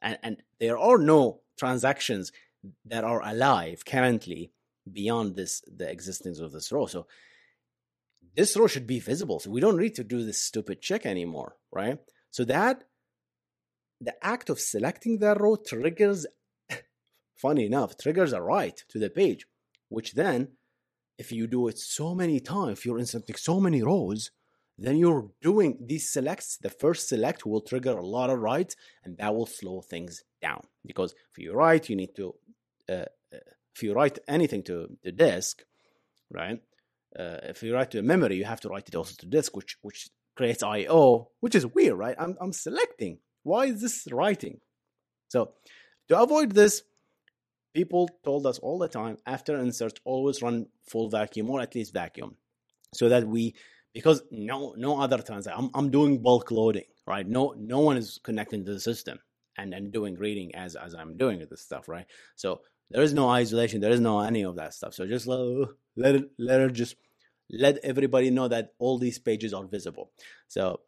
and 0.00 0.16
and 0.22 0.36
there 0.60 0.78
are 0.78 0.98
no 0.98 1.40
transactions 1.58 2.30
that 2.84 3.02
are 3.02 3.20
alive 3.26 3.84
currently 3.84 4.52
beyond 4.92 5.34
this 5.34 5.60
the 5.66 5.90
existence 5.90 6.38
of 6.38 6.52
this 6.52 6.70
row. 6.70 6.86
So 6.86 7.08
this 8.36 8.56
row 8.56 8.66
should 8.66 8.86
be 8.86 9.00
visible. 9.00 9.38
So 9.40 9.50
we 9.50 9.60
don't 9.60 9.78
need 9.78 9.94
to 9.96 10.04
do 10.04 10.24
this 10.24 10.42
stupid 10.42 10.80
check 10.80 11.06
anymore, 11.06 11.56
right? 11.72 11.98
So 12.30 12.44
that 12.44 12.84
the 14.00 14.14
act 14.24 14.50
of 14.50 14.60
selecting 14.60 15.18
that 15.18 15.40
row 15.40 15.56
triggers, 15.56 16.26
funny 17.36 17.66
enough, 17.66 17.96
triggers 17.96 18.32
a 18.32 18.42
write 18.42 18.84
to 18.88 18.98
the 18.98 19.10
page, 19.10 19.46
which 19.88 20.12
then, 20.14 20.48
if 21.16 21.30
you 21.30 21.46
do 21.46 21.68
it 21.68 21.78
so 21.78 22.14
many 22.14 22.40
times, 22.40 22.78
if 22.78 22.86
you're 22.86 22.98
inserting 22.98 23.36
so 23.36 23.60
many 23.60 23.82
rows, 23.82 24.30
then 24.76 24.96
you're 24.96 25.30
doing 25.40 25.78
these 25.80 26.12
selects. 26.12 26.56
The 26.56 26.70
first 26.70 27.08
select 27.08 27.46
will 27.46 27.60
trigger 27.60 27.96
a 27.96 28.04
lot 28.04 28.30
of 28.30 28.40
writes, 28.40 28.74
and 29.04 29.16
that 29.18 29.34
will 29.34 29.46
slow 29.46 29.80
things 29.80 30.24
down. 30.42 30.66
Because 30.84 31.14
if 31.30 31.38
you 31.38 31.52
write, 31.52 31.88
you 31.88 31.94
need 31.94 32.16
to, 32.16 32.34
uh, 32.88 33.04
if 33.74 33.82
you 33.82 33.94
write 33.94 34.18
anything 34.26 34.64
to 34.64 34.96
the 35.04 35.12
disk, 35.12 35.62
right? 36.32 36.60
Uh, 37.18 37.38
if 37.42 37.62
you 37.62 37.74
write 37.74 37.90
to 37.92 37.98
a 37.98 38.02
memory, 38.02 38.36
you 38.36 38.44
have 38.44 38.60
to 38.60 38.68
write 38.68 38.88
it 38.88 38.94
also 38.94 39.14
to 39.18 39.26
disk, 39.26 39.56
which 39.56 39.78
which 39.82 40.08
creates 40.36 40.62
I/O, 40.62 41.30
which 41.40 41.54
is 41.54 41.66
weird, 41.66 41.98
right? 41.98 42.16
I'm 42.18 42.36
I'm 42.40 42.52
selecting. 42.52 43.18
Why 43.42 43.66
is 43.66 43.80
this 43.80 44.06
writing? 44.10 44.60
So 45.28 45.52
to 46.08 46.20
avoid 46.20 46.52
this, 46.52 46.82
people 47.74 48.08
told 48.24 48.46
us 48.46 48.58
all 48.58 48.78
the 48.78 48.88
time 48.88 49.18
after 49.26 49.56
insert 49.58 50.00
always 50.04 50.42
run 50.42 50.66
full 50.82 51.08
vacuum 51.08 51.50
or 51.50 51.60
at 51.60 51.74
least 51.74 51.92
vacuum, 51.92 52.36
so 52.92 53.08
that 53.08 53.26
we 53.26 53.54
because 53.92 54.22
no 54.30 54.74
no 54.76 55.00
other 55.00 55.18
transaction. 55.18 55.64
I'm 55.64 55.70
I'm 55.74 55.90
doing 55.90 56.22
bulk 56.22 56.50
loading, 56.50 56.88
right? 57.06 57.26
No 57.26 57.54
no 57.56 57.80
one 57.80 57.96
is 57.96 58.18
connecting 58.22 58.64
to 58.64 58.72
the 58.72 58.80
system 58.80 59.18
and 59.56 59.72
and 59.72 59.92
doing 59.92 60.16
reading 60.16 60.54
as 60.54 60.74
as 60.76 60.94
I'm 60.94 61.16
doing 61.16 61.44
this 61.48 61.62
stuff, 61.62 61.88
right? 61.88 62.06
So 62.34 62.62
there 62.90 63.02
is 63.02 63.14
no 63.14 63.28
isolation. 63.28 63.80
There 63.80 63.90
is 63.90 64.00
no 64.00 64.20
any 64.20 64.42
of 64.44 64.56
that 64.56 64.74
stuff. 64.74 64.94
So 64.94 65.06
just 65.06 65.26
let 65.26 65.68
let 65.96 66.14
it, 66.16 66.30
let 66.38 66.60
her 66.60 66.70
just 66.70 66.96
let 67.50 67.78
everybody 67.82 68.30
know 68.30 68.48
that 68.48 68.72
all 68.78 68.98
these 68.98 69.18
pages 69.18 69.52
are 69.52 69.64
visible. 69.64 70.10
So 70.48 70.80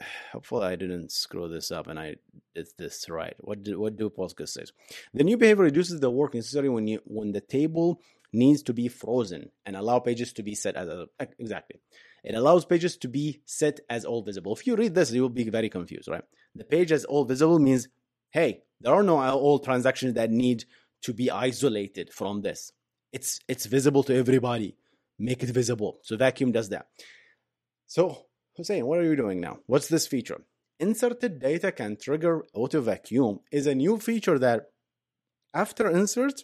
hopefully 0.32 0.66
I 0.66 0.76
didn't 0.76 1.12
screw 1.12 1.48
this 1.48 1.70
up 1.70 1.86
and 1.86 1.98
I 1.98 2.16
did 2.54 2.68
this 2.78 3.08
right. 3.08 3.34
What 3.40 3.62
do 3.62 3.78
what 3.78 3.96
do 3.96 4.10
Postgres 4.10 4.50
says? 4.50 4.72
The 5.14 5.24
new 5.24 5.36
behavior 5.36 5.64
reduces 5.64 6.00
the 6.00 6.10
work 6.10 6.34
necessary 6.34 6.68
when 6.68 6.86
you 6.86 7.00
when 7.04 7.32
the 7.32 7.40
table 7.40 8.00
needs 8.32 8.62
to 8.64 8.74
be 8.74 8.88
frozen 8.88 9.50
and 9.64 9.76
allow 9.76 9.98
pages 9.98 10.32
to 10.34 10.42
be 10.42 10.54
set 10.54 10.76
as 10.76 10.88
a, 10.88 11.06
exactly. 11.38 11.80
It 12.24 12.34
allows 12.34 12.64
pages 12.64 12.96
to 12.98 13.08
be 13.08 13.40
set 13.46 13.80
as 13.88 14.04
all 14.04 14.22
visible. 14.22 14.52
If 14.52 14.66
you 14.66 14.74
read 14.74 14.94
this, 14.94 15.12
you 15.12 15.22
will 15.22 15.28
be 15.28 15.48
very 15.48 15.68
confused, 15.68 16.08
right? 16.08 16.24
The 16.56 16.64
page 16.64 16.90
as 16.90 17.04
all 17.04 17.24
visible 17.24 17.60
means, 17.60 17.88
hey, 18.30 18.62
there 18.80 18.92
are 18.92 19.04
no 19.04 19.20
all 19.20 19.60
transactions 19.60 20.14
that 20.14 20.30
need 20.30 20.64
to 21.02 21.14
be 21.14 21.30
isolated 21.30 22.12
from 22.12 22.42
this. 22.42 22.72
It's 23.12 23.40
it's 23.48 23.66
visible 23.66 24.02
to 24.04 24.14
everybody 24.16 24.76
make 25.18 25.42
it 25.42 25.50
visible. 25.50 26.00
So 26.02 26.16
vacuum 26.16 26.52
does 26.52 26.68
that. 26.70 26.86
So 27.86 28.26
Hussein, 28.56 28.86
what 28.86 28.98
are 28.98 29.04
you 29.04 29.16
doing 29.16 29.40
now? 29.40 29.58
What's 29.66 29.88
this 29.88 30.06
feature? 30.06 30.42
Inserted 30.78 31.40
data 31.40 31.72
can 31.72 31.96
trigger 31.96 32.44
auto 32.52 32.80
vacuum 32.80 33.40
is 33.50 33.66
a 33.66 33.74
new 33.74 33.98
feature 33.98 34.38
that 34.38 34.66
after 35.54 35.90
insert, 35.90 36.42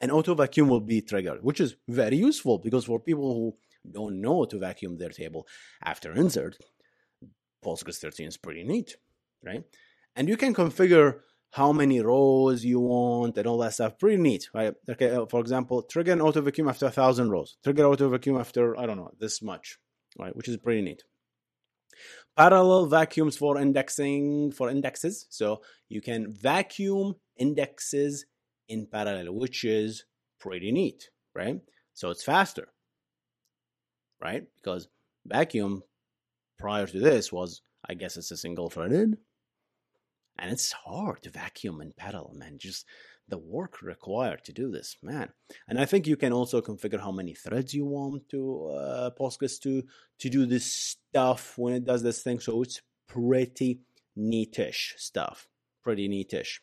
an 0.00 0.10
auto 0.10 0.34
vacuum 0.34 0.68
will 0.68 0.80
be 0.80 1.02
triggered, 1.02 1.42
which 1.42 1.60
is 1.60 1.76
very 1.88 2.16
useful 2.16 2.58
because 2.58 2.84
for 2.84 3.00
people 3.00 3.34
who 3.34 3.56
don't 3.90 4.20
know 4.20 4.44
to 4.44 4.58
vacuum 4.58 4.98
their 4.98 5.10
table 5.10 5.46
after 5.84 6.12
insert, 6.12 6.56
Postgres 7.64 7.98
13 7.98 8.28
is 8.28 8.36
pretty 8.36 8.64
neat, 8.64 8.96
right? 9.44 9.64
And 10.16 10.28
you 10.28 10.36
can 10.36 10.54
configure 10.54 11.20
how 11.52 11.72
many 11.72 12.00
rows 12.00 12.64
you 12.64 12.78
want 12.78 13.36
and 13.36 13.46
all 13.46 13.58
that 13.58 13.74
stuff. 13.74 13.98
Pretty 13.98 14.16
neat, 14.16 14.48
right? 14.54 14.74
Okay, 14.88 15.10
uh, 15.10 15.26
for 15.26 15.40
example, 15.40 15.82
trigger 15.82 16.12
an 16.12 16.20
auto 16.20 16.40
vacuum 16.40 16.68
after 16.68 16.86
a 16.86 16.90
thousand 16.90 17.30
rows. 17.30 17.56
Trigger 17.64 17.86
auto 17.86 18.08
vacuum 18.08 18.36
after 18.38 18.78
I 18.78 18.86
don't 18.86 18.96
know 18.96 19.10
this 19.18 19.42
much, 19.42 19.78
right? 20.18 20.34
Which 20.36 20.48
is 20.48 20.56
pretty 20.56 20.82
neat. 20.82 21.02
Parallel 22.36 22.86
vacuums 22.86 23.36
for 23.36 23.58
indexing 23.58 24.52
for 24.52 24.70
indexes, 24.70 25.26
so 25.28 25.62
you 25.88 26.00
can 26.00 26.32
vacuum 26.32 27.16
indexes 27.36 28.26
in 28.68 28.86
parallel, 28.86 29.34
which 29.34 29.64
is 29.64 30.04
pretty 30.38 30.70
neat, 30.70 31.10
right? 31.34 31.60
So 31.94 32.10
it's 32.10 32.22
faster, 32.22 32.68
right? 34.22 34.44
Because 34.56 34.88
vacuum 35.26 35.82
prior 36.58 36.86
to 36.86 37.00
this 37.00 37.32
was, 37.32 37.62
I 37.86 37.94
guess, 37.94 38.16
it's 38.16 38.30
a 38.30 38.36
single 38.36 38.70
threaded 38.70 39.18
and 40.40 40.50
it's 40.50 40.72
hard 40.72 41.22
to 41.22 41.30
vacuum 41.30 41.80
and 41.80 41.96
pedal 41.96 42.34
man 42.36 42.58
just 42.58 42.86
the 43.28 43.38
work 43.38 43.80
required 43.80 44.44
to 44.44 44.52
do 44.52 44.70
this 44.70 44.96
man. 45.02 45.28
And 45.68 45.78
i 45.78 45.84
think 45.84 46.06
you 46.06 46.16
can 46.16 46.32
also 46.32 46.60
configure 46.60 47.00
how 47.00 47.12
many 47.12 47.34
threads 47.34 47.74
you 47.74 47.86
want 47.86 48.28
to 48.30 48.66
uh, 48.70 49.10
postgres 49.18 49.60
to 49.62 49.84
to 50.18 50.28
do 50.28 50.46
this 50.46 50.66
stuff 50.66 51.56
when 51.56 51.74
it 51.74 51.84
does 51.84 52.02
this 52.02 52.22
thing. 52.22 52.40
So 52.40 52.62
it's 52.62 52.80
pretty 53.06 53.80
neatish 54.18 54.98
stuff 54.98 55.48
pretty 55.82 56.08
neatish. 56.08 56.60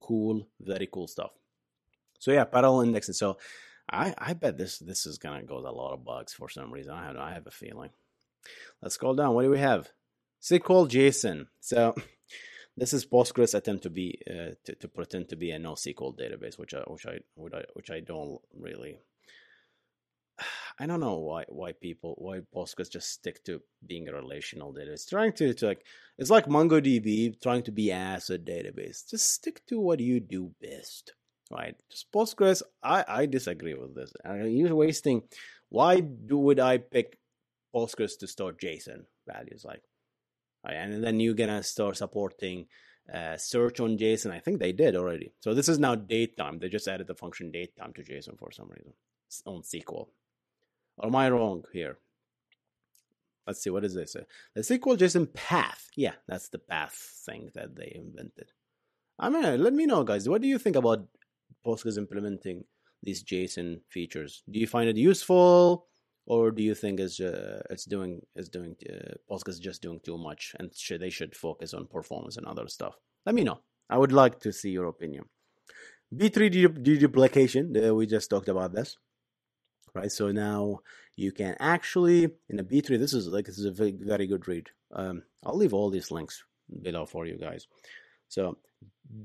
Cool 0.00 0.48
very 0.60 0.88
cool 0.90 1.08
stuff. 1.08 1.30
So 2.18 2.32
yeah 2.32 2.44
parallel 2.44 2.82
indexing. 2.82 3.14
So 3.14 3.38
i 3.90 4.14
i 4.18 4.32
bet 4.34 4.58
this 4.58 4.78
this 4.78 5.06
is 5.06 5.18
gonna 5.18 5.44
go 5.44 5.56
with 5.56 5.66
a 5.66 5.72
lot 5.72 5.92
of 5.92 6.04
bugs 6.04 6.32
for 6.32 6.48
some 6.48 6.72
reason. 6.72 6.92
I 6.92 7.04
have 7.04 7.16
i 7.16 7.32
have 7.32 7.46
a 7.46 7.50
feeling. 7.50 7.90
Let's 8.80 8.96
scroll 8.96 9.14
down. 9.14 9.34
What 9.34 9.42
do 9.42 9.50
we 9.50 9.58
have? 9.58 9.90
Sql 10.40 10.88
json 10.88 11.46
so 11.60 11.94
this 12.76 12.92
is 12.92 13.04
Postgres 13.04 13.54
attempt 13.54 13.82
to 13.82 13.90
be 13.90 14.18
uh, 14.28 14.54
to, 14.64 14.74
to, 14.74 14.88
pretend 14.88 15.28
to 15.28 15.36
be 15.36 15.50
a 15.50 15.58
NoSQL 15.58 16.18
database, 16.18 16.58
which 16.58 16.74
I 16.74 16.82
which 16.86 17.06
I 17.06 17.64
which 17.74 17.90
I 17.90 18.00
don't 18.00 18.40
really. 18.58 18.98
I 20.78 20.86
don't 20.86 21.00
know 21.00 21.18
why 21.18 21.44
why 21.48 21.72
people 21.72 22.14
why 22.16 22.40
Postgres 22.54 22.90
just 22.90 23.10
stick 23.10 23.44
to 23.44 23.60
being 23.86 24.08
a 24.08 24.14
relational 24.14 24.72
database. 24.72 25.08
Trying 25.08 25.34
to, 25.34 25.52
to 25.52 25.66
like 25.66 25.84
it's 26.16 26.30
like 26.30 26.46
MongoDB 26.46 27.40
trying 27.42 27.62
to 27.64 27.72
be 27.72 27.92
as 27.92 28.30
a 28.30 28.38
database. 28.38 29.08
Just 29.08 29.30
stick 29.30 29.64
to 29.66 29.78
what 29.78 30.00
you 30.00 30.18
do 30.18 30.52
best, 30.60 31.12
right? 31.50 31.76
Just 31.90 32.10
Postgres, 32.10 32.62
I, 32.82 33.04
I 33.06 33.26
disagree 33.26 33.74
with 33.74 33.94
this. 33.94 34.12
i 34.24 34.44
You're 34.44 34.74
wasting. 34.74 35.24
Why 35.68 36.00
do 36.00 36.38
would 36.38 36.58
I 36.58 36.78
pick 36.78 37.18
Postgres 37.74 38.18
to 38.20 38.26
store 38.26 38.52
JSON 38.52 39.04
values 39.26 39.64
like? 39.64 39.82
Right? 40.64 40.74
And 40.74 41.02
then 41.02 41.20
you're 41.20 41.34
gonna 41.34 41.62
start 41.62 41.96
supporting 41.96 42.66
uh, 43.12 43.36
search 43.36 43.80
on 43.80 43.98
JSON. 43.98 44.30
I 44.30 44.38
think 44.38 44.58
they 44.58 44.72
did 44.72 44.96
already. 44.96 45.32
So 45.40 45.54
this 45.54 45.68
is 45.68 45.78
now 45.78 45.96
datetime. 45.96 46.60
They 46.60 46.68
just 46.68 46.88
added 46.88 47.06
the 47.06 47.14
function 47.14 47.50
datetime 47.52 47.94
to 47.94 48.02
JSON 48.02 48.38
for 48.38 48.50
some 48.52 48.68
reason 48.68 48.92
on 49.46 49.62
SQL. 49.62 50.08
Or 50.98 51.06
am 51.06 51.16
I 51.16 51.30
wrong 51.30 51.64
here? 51.72 51.98
Let's 53.46 53.62
see, 53.62 53.70
what 53.70 53.84
is 53.84 53.94
this? 53.94 54.16
The 54.54 54.60
SQL 54.60 54.96
JSON 54.96 55.32
path. 55.32 55.88
Yeah, 55.96 56.14
that's 56.28 56.48
the 56.48 56.58
path 56.58 56.94
thing 57.26 57.50
that 57.54 57.74
they 57.74 57.92
invented. 57.94 58.52
I 59.18 59.30
mean, 59.30 59.62
let 59.62 59.72
me 59.72 59.86
know, 59.86 60.04
guys. 60.04 60.28
What 60.28 60.42
do 60.42 60.48
you 60.48 60.58
think 60.58 60.76
about 60.76 61.06
Postgres 61.66 61.98
implementing 61.98 62.64
these 63.02 63.24
JSON 63.24 63.80
features? 63.88 64.42
Do 64.50 64.60
you 64.60 64.66
find 64.66 64.88
it 64.88 64.96
useful, 64.96 65.86
or 66.26 66.50
do 66.50 66.62
you 66.62 66.74
think 66.74 67.00
it's 67.00 67.20
uh, 67.20 67.62
it's 67.70 67.84
doing 67.84 68.22
it's 68.36 68.48
doing 68.48 68.76
uh, 68.88 69.14
Postgres 69.30 69.60
just 69.60 69.82
doing 69.82 70.00
too 70.04 70.18
much, 70.18 70.54
and 70.58 70.70
they 71.00 71.10
should 71.10 71.34
focus 71.36 71.74
on 71.74 71.86
performance 71.86 72.36
and 72.36 72.46
other 72.46 72.68
stuff? 72.68 72.94
Let 73.26 73.34
me 73.34 73.44
know. 73.44 73.60
I 73.90 73.98
would 73.98 74.12
like 74.12 74.40
to 74.40 74.52
see 74.52 74.70
your 74.70 74.86
opinion. 74.86 75.24
B-tree 76.14 76.50
deduplication. 76.50 77.88
Uh, 77.88 77.94
we 77.94 78.06
just 78.06 78.28
talked 78.28 78.48
about 78.48 78.72
this 78.74 78.96
right? 79.94 80.10
So 80.10 80.30
now 80.30 80.80
you 81.16 81.32
can 81.32 81.56
actually 81.60 82.28
in 82.48 82.58
a 82.58 82.62
B-tree. 82.62 82.96
This 82.96 83.12
is 83.12 83.28
like 83.28 83.46
this 83.46 83.58
is 83.58 83.64
a 83.64 83.70
very, 83.70 83.92
very 83.92 84.26
good 84.26 84.46
read. 84.48 84.70
Um, 84.94 85.22
I'll 85.44 85.56
leave 85.56 85.74
all 85.74 85.90
these 85.90 86.10
links 86.10 86.42
below 86.82 87.06
for 87.06 87.26
you 87.26 87.38
guys. 87.38 87.66
So 88.28 88.58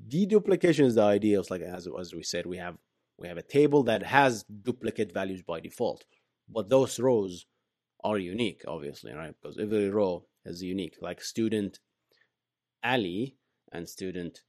deduplication 0.08 0.86
is 0.86 0.96
the 0.96 1.04
idea 1.04 1.40
of 1.40 1.50
like 1.50 1.62
as 1.62 1.88
as 2.00 2.14
we 2.14 2.24
said, 2.24 2.46
we 2.46 2.58
have 2.58 2.78
we 3.18 3.28
have 3.28 3.38
a 3.38 3.44
table 3.44 3.84
that 3.84 4.04
has 4.04 4.44
duplicate 4.44 5.14
values 5.14 5.42
by 5.42 5.60
default, 5.60 6.06
but 6.50 6.70
those 6.70 7.00
rows 7.00 7.46
are 8.04 8.18
unique, 8.18 8.64
obviously, 8.68 9.14
right? 9.14 9.34
Because 9.42 9.58
every 9.58 9.90
row 9.90 10.26
is 10.46 10.64
unique. 10.64 10.98
Like 11.02 11.22
student 11.22 11.80
Ali 12.84 13.36
and 13.72 13.88
student 13.88 14.42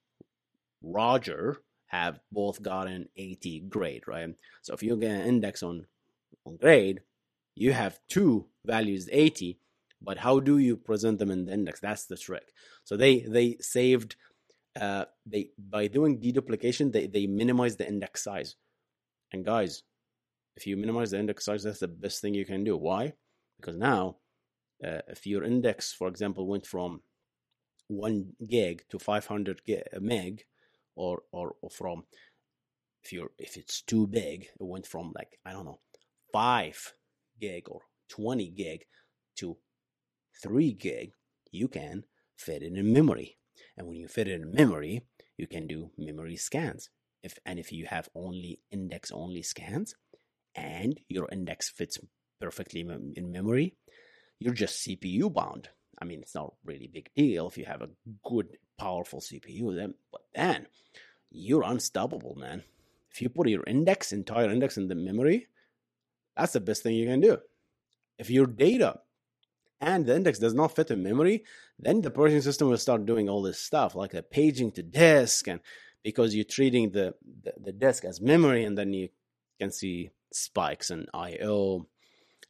Roger 0.82 1.58
have 1.86 2.20
both 2.30 2.62
gotten 2.62 3.08
80 3.16 3.60
grade, 3.68 4.06
right? 4.06 4.34
So 4.62 4.74
if 4.74 4.82
you 4.82 4.96
get 4.96 5.10
an 5.10 5.26
index 5.26 5.62
on 5.62 5.86
on 6.44 6.56
grade, 6.56 7.00
you 7.54 7.72
have 7.72 7.98
two 8.08 8.46
values 8.64 9.08
80, 9.10 9.58
but 10.00 10.18
how 10.18 10.40
do 10.40 10.58
you 10.58 10.76
present 10.76 11.18
them 11.18 11.30
in 11.30 11.46
the 11.46 11.52
index? 11.52 11.80
That's 11.80 12.06
the 12.06 12.16
trick. 12.16 12.52
So 12.84 12.96
they 12.96 13.20
they 13.20 13.56
saved 13.60 14.16
uh, 14.80 15.06
they 15.26 15.50
by 15.58 15.88
doing 15.88 16.20
deduplication, 16.20 16.92
they 16.92 17.06
they 17.06 17.26
minimize 17.26 17.76
the 17.76 17.88
index 17.88 18.22
size. 18.22 18.56
And 19.32 19.44
guys, 19.44 19.82
if 20.58 20.66
you 20.66 20.76
minimize 20.76 21.12
the 21.12 21.20
index 21.20 21.44
size, 21.44 21.62
that's 21.62 21.78
the 21.78 21.86
best 21.86 22.20
thing 22.20 22.34
you 22.34 22.44
can 22.44 22.64
do. 22.64 22.76
Why? 22.76 23.12
Because 23.60 23.76
now, 23.76 24.16
uh, 24.84 25.02
if 25.06 25.24
your 25.24 25.44
index, 25.44 25.92
for 25.92 26.08
example, 26.08 26.48
went 26.48 26.66
from 26.66 27.00
one 27.86 28.32
gig 28.44 28.82
to 28.90 28.98
500 28.98 29.64
gig, 29.64 29.84
meg, 30.00 30.42
or, 30.96 31.22
or 31.30 31.54
or 31.62 31.70
from 31.70 32.02
if 33.04 33.12
you're 33.12 33.30
if 33.38 33.56
it's 33.56 33.82
too 33.82 34.08
big, 34.08 34.48
it 34.60 34.66
went 34.74 34.84
from 34.84 35.12
like 35.14 35.38
I 35.46 35.52
don't 35.52 35.64
know 35.64 35.78
5 36.32 36.92
gig 37.40 37.68
or 37.68 37.82
20 38.08 38.50
gig 38.50 38.84
to 39.36 39.58
3 40.42 40.72
gig, 40.72 41.12
you 41.52 41.68
can 41.68 42.02
fit 42.36 42.64
it 42.64 42.72
in 42.72 42.92
memory. 42.92 43.38
And 43.76 43.86
when 43.86 43.96
you 43.96 44.08
fit 44.08 44.26
it 44.26 44.40
in 44.40 44.52
memory, 44.52 45.06
you 45.36 45.46
can 45.46 45.68
do 45.68 45.92
memory 45.96 46.34
scans. 46.34 46.90
If 47.22 47.38
and 47.46 47.60
if 47.60 47.70
you 47.70 47.86
have 47.86 48.08
only 48.16 48.60
index 48.72 49.12
only 49.12 49.42
scans 49.42 49.94
and 50.58 51.00
your 51.08 51.28
index 51.30 51.70
fits 51.70 51.98
perfectly 52.40 52.80
in 52.80 53.32
memory, 53.32 53.74
you're 54.38 54.54
just 54.54 54.86
CPU 54.86 55.32
bound. 55.32 55.68
I 56.00 56.04
mean, 56.04 56.20
it's 56.20 56.34
not 56.34 56.54
really 56.64 56.86
big 56.86 57.10
deal 57.16 57.48
if 57.48 57.58
you 57.58 57.64
have 57.64 57.82
a 57.82 57.90
good, 58.24 58.58
powerful 58.78 59.20
CPU. 59.20 59.74
Then, 59.74 59.94
but 60.12 60.22
then 60.34 60.66
you're 61.30 61.64
unstoppable, 61.64 62.36
man. 62.36 62.62
If 63.10 63.22
you 63.22 63.28
put 63.28 63.48
your 63.48 63.64
index, 63.66 64.12
entire 64.12 64.50
index 64.50 64.76
in 64.76 64.88
the 64.88 64.94
memory, 64.94 65.48
that's 66.36 66.52
the 66.52 66.60
best 66.60 66.82
thing 66.82 66.94
you 66.94 67.06
can 67.06 67.20
do. 67.20 67.38
If 68.18 68.30
your 68.30 68.46
data 68.46 69.00
and 69.80 70.06
the 70.06 70.14
index 70.14 70.38
does 70.38 70.54
not 70.54 70.74
fit 70.74 70.90
in 70.90 71.02
memory, 71.02 71.44
then 71.78 72.00
the 72.00 72.10
operating 72.10 72.42
system 72.42 72.68
will 72.68 72.78
start 72.78 73.06
doing 73.06 73.28
all 73.28 73.42
this 73.42 73.58
stuff 73.58 73.94
like 73.94 74.12
the 74.12 74.22
paging 74.22 74.72
to 74.72 74.82
disk, 74.82 75.48
and 75.48 75.60
because 76.04 76.34
you're 76.34 76.44
treating 76.44 76.90
the, 76.90 77.14
the, 77.42 77.52
the 77.60 77.72
disk 77.72 78.04
as 78.04 78.20
memory, 78.20 78.64
and 78.64 78.76
then 78.78 78.92
you 78.92 79.08
can 79.58 79.70
see 79.70 80.10
spikes 80.32 80.90
and 80.90 81.08
I/O 81.14 81.86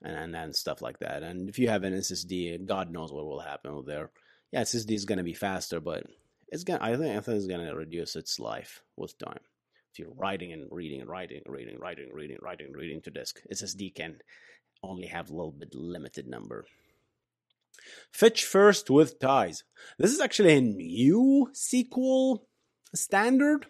and, 0.03 0.35
and 0.35 0.55
stuff 0.55 0.83
like 0.83 0.99
that. 1.01 1.23
And 1.23 1.49
if 1.49 1.59
you 1.59 1.69
have 1.69 1.85
an 1.85 1.95
SSD, 1.95 2.67
God 2.67 2.91
knows 2.91 3.12
what 3.12 3.25
will 3.25 3.41
happen 3.41 3.75
with 3.77 3.87
there. 3.87 4.11
Yeah, 4.53 4.62
SSD 4.62 4.93
is 4.93 5.05
going 5.05 5.19
to 5.19 5.25
be 5.25 5.35
faster, 5.35 5.81
but 5.81 6.05
it's 6.49 6.64
gonna. 6.64 6.79
I 6.83 6.97
think 6.97 7.17
I 7.17 7.21
think 7.21 7.37
it's 7.37 7.47
going 7.47 7.67
to 7.67 7.75
reduce 7.75 8.17
its 8.17 8.38
life 8.38 8.83
with 8.97 9.19
time 9.19 9.41
If 9.93 9.99
you're 9.99 10.14
writing 10.17 10.53
and 10.53 10.69
reading 10.71 11.01
and 11.01 11.11
writing 11.11 11.43
and 11.45 11.55
reading, 11.55 11.79
writing, 11.79 12.11
reading, 12.12 12.38
writing, 12.41 12.73
reading 12.73 13.03
to 13.03 13.11
disk. 13.11 13.41
SSD 13.53 13.95
can 13.95 14.19
only 14.83 15.09
have 15.09 15.29
a 15.29 15.35
little 15.35 15.53
bit 15.53 15.75
limited 15.75 16.27
number. 16.27 16.64
Fetch 18.12 18.45
first 18.45 18.91
with 18.91 19.19
ties. 19.19 19.64
This 19.99 20.12
is 20.12 20.21
actually 20.21 20.55
a 20.55 20.61
new 20.61 21.51
SQL 21.53 22.41
standard. 22.95 23.67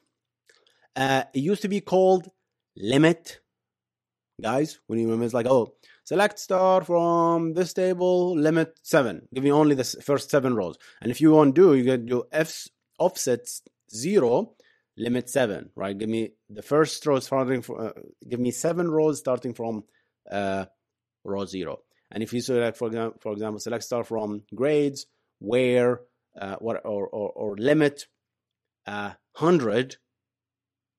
Uh, 0.95 1.25
it 1.35 1.41
used 1.41 1.63
to 1.63 1.69
be 1.69 1.81
called 1.81 2.31
limit. 2.77 3.41
Guys, 4.41 4.79
when 4.87 4.99
you 4.99 5.07
remember, 5.07 5.25
it's 5.25 5.35
like, 5.35 5.47
oh, 5.47 5.75
select 6.05 6.39
star 6.39 6.85
from 6.85 7.55
this 7.55 7.73
table, 7.73 8.37
limit 8.37 8.79
seven. 8.83 9.27
Give 9.35 9.43
me 9.43 9.51
only 9.51 9.75
the 9.75 9.85
first 9.85 10.31
seven 10.31 10.55
rows. 10.55 10.79
And 11.01 11.11
if 11.11 11.21
you 11.21 11.33
want 11.33 11.57
to 11.57 11.61
do, 11.61 11.75
you 11.75 11.85
can 11.85 12.07
do 12.07 12.25
f 12.31 12.69
offset 12.99 13.49
zero 13.93 14.55
limit 14.97 15.29
seven, 15.29 15.71
right? 15.75 15.97
Give 15.97 16.09
me 16.09 16.33
the 16.51 16.63
first 16.63 17.05
row 17.07 17.19
starting 17.21 17.63
from, 17.63 17.87
uh, 17.87 17.91
give 18.29 18.41
me 18.41 18.51
seven 18.51 18.91
rows 18.91 19.19
starting 19.19 19.55
from 19.55 19.85
uh, 20.31 20.67
row 21.25 21.45
zero. 21.45 21.81
And 22.11 22.23
if 22.23 22.33
you 22.33 22.41
select, 22.41 22.77
for 22.77 22.89
example, 22.89 23.19
for 23.21 23.33
example, 23.33 23.61
select 23.61 23.85
star 23.85 24.05
from 24.05 24.43
grades, 24.55 25.07
where, 25.41 26.01
uh, 26.41 26.57
what, 26.57 26.85
or, 26.85 27.07
or, 27.09 27.31
or 27.31 27.57
limit 27.57 28.07
uh, 28.87 29.13
100, 29.37 29.97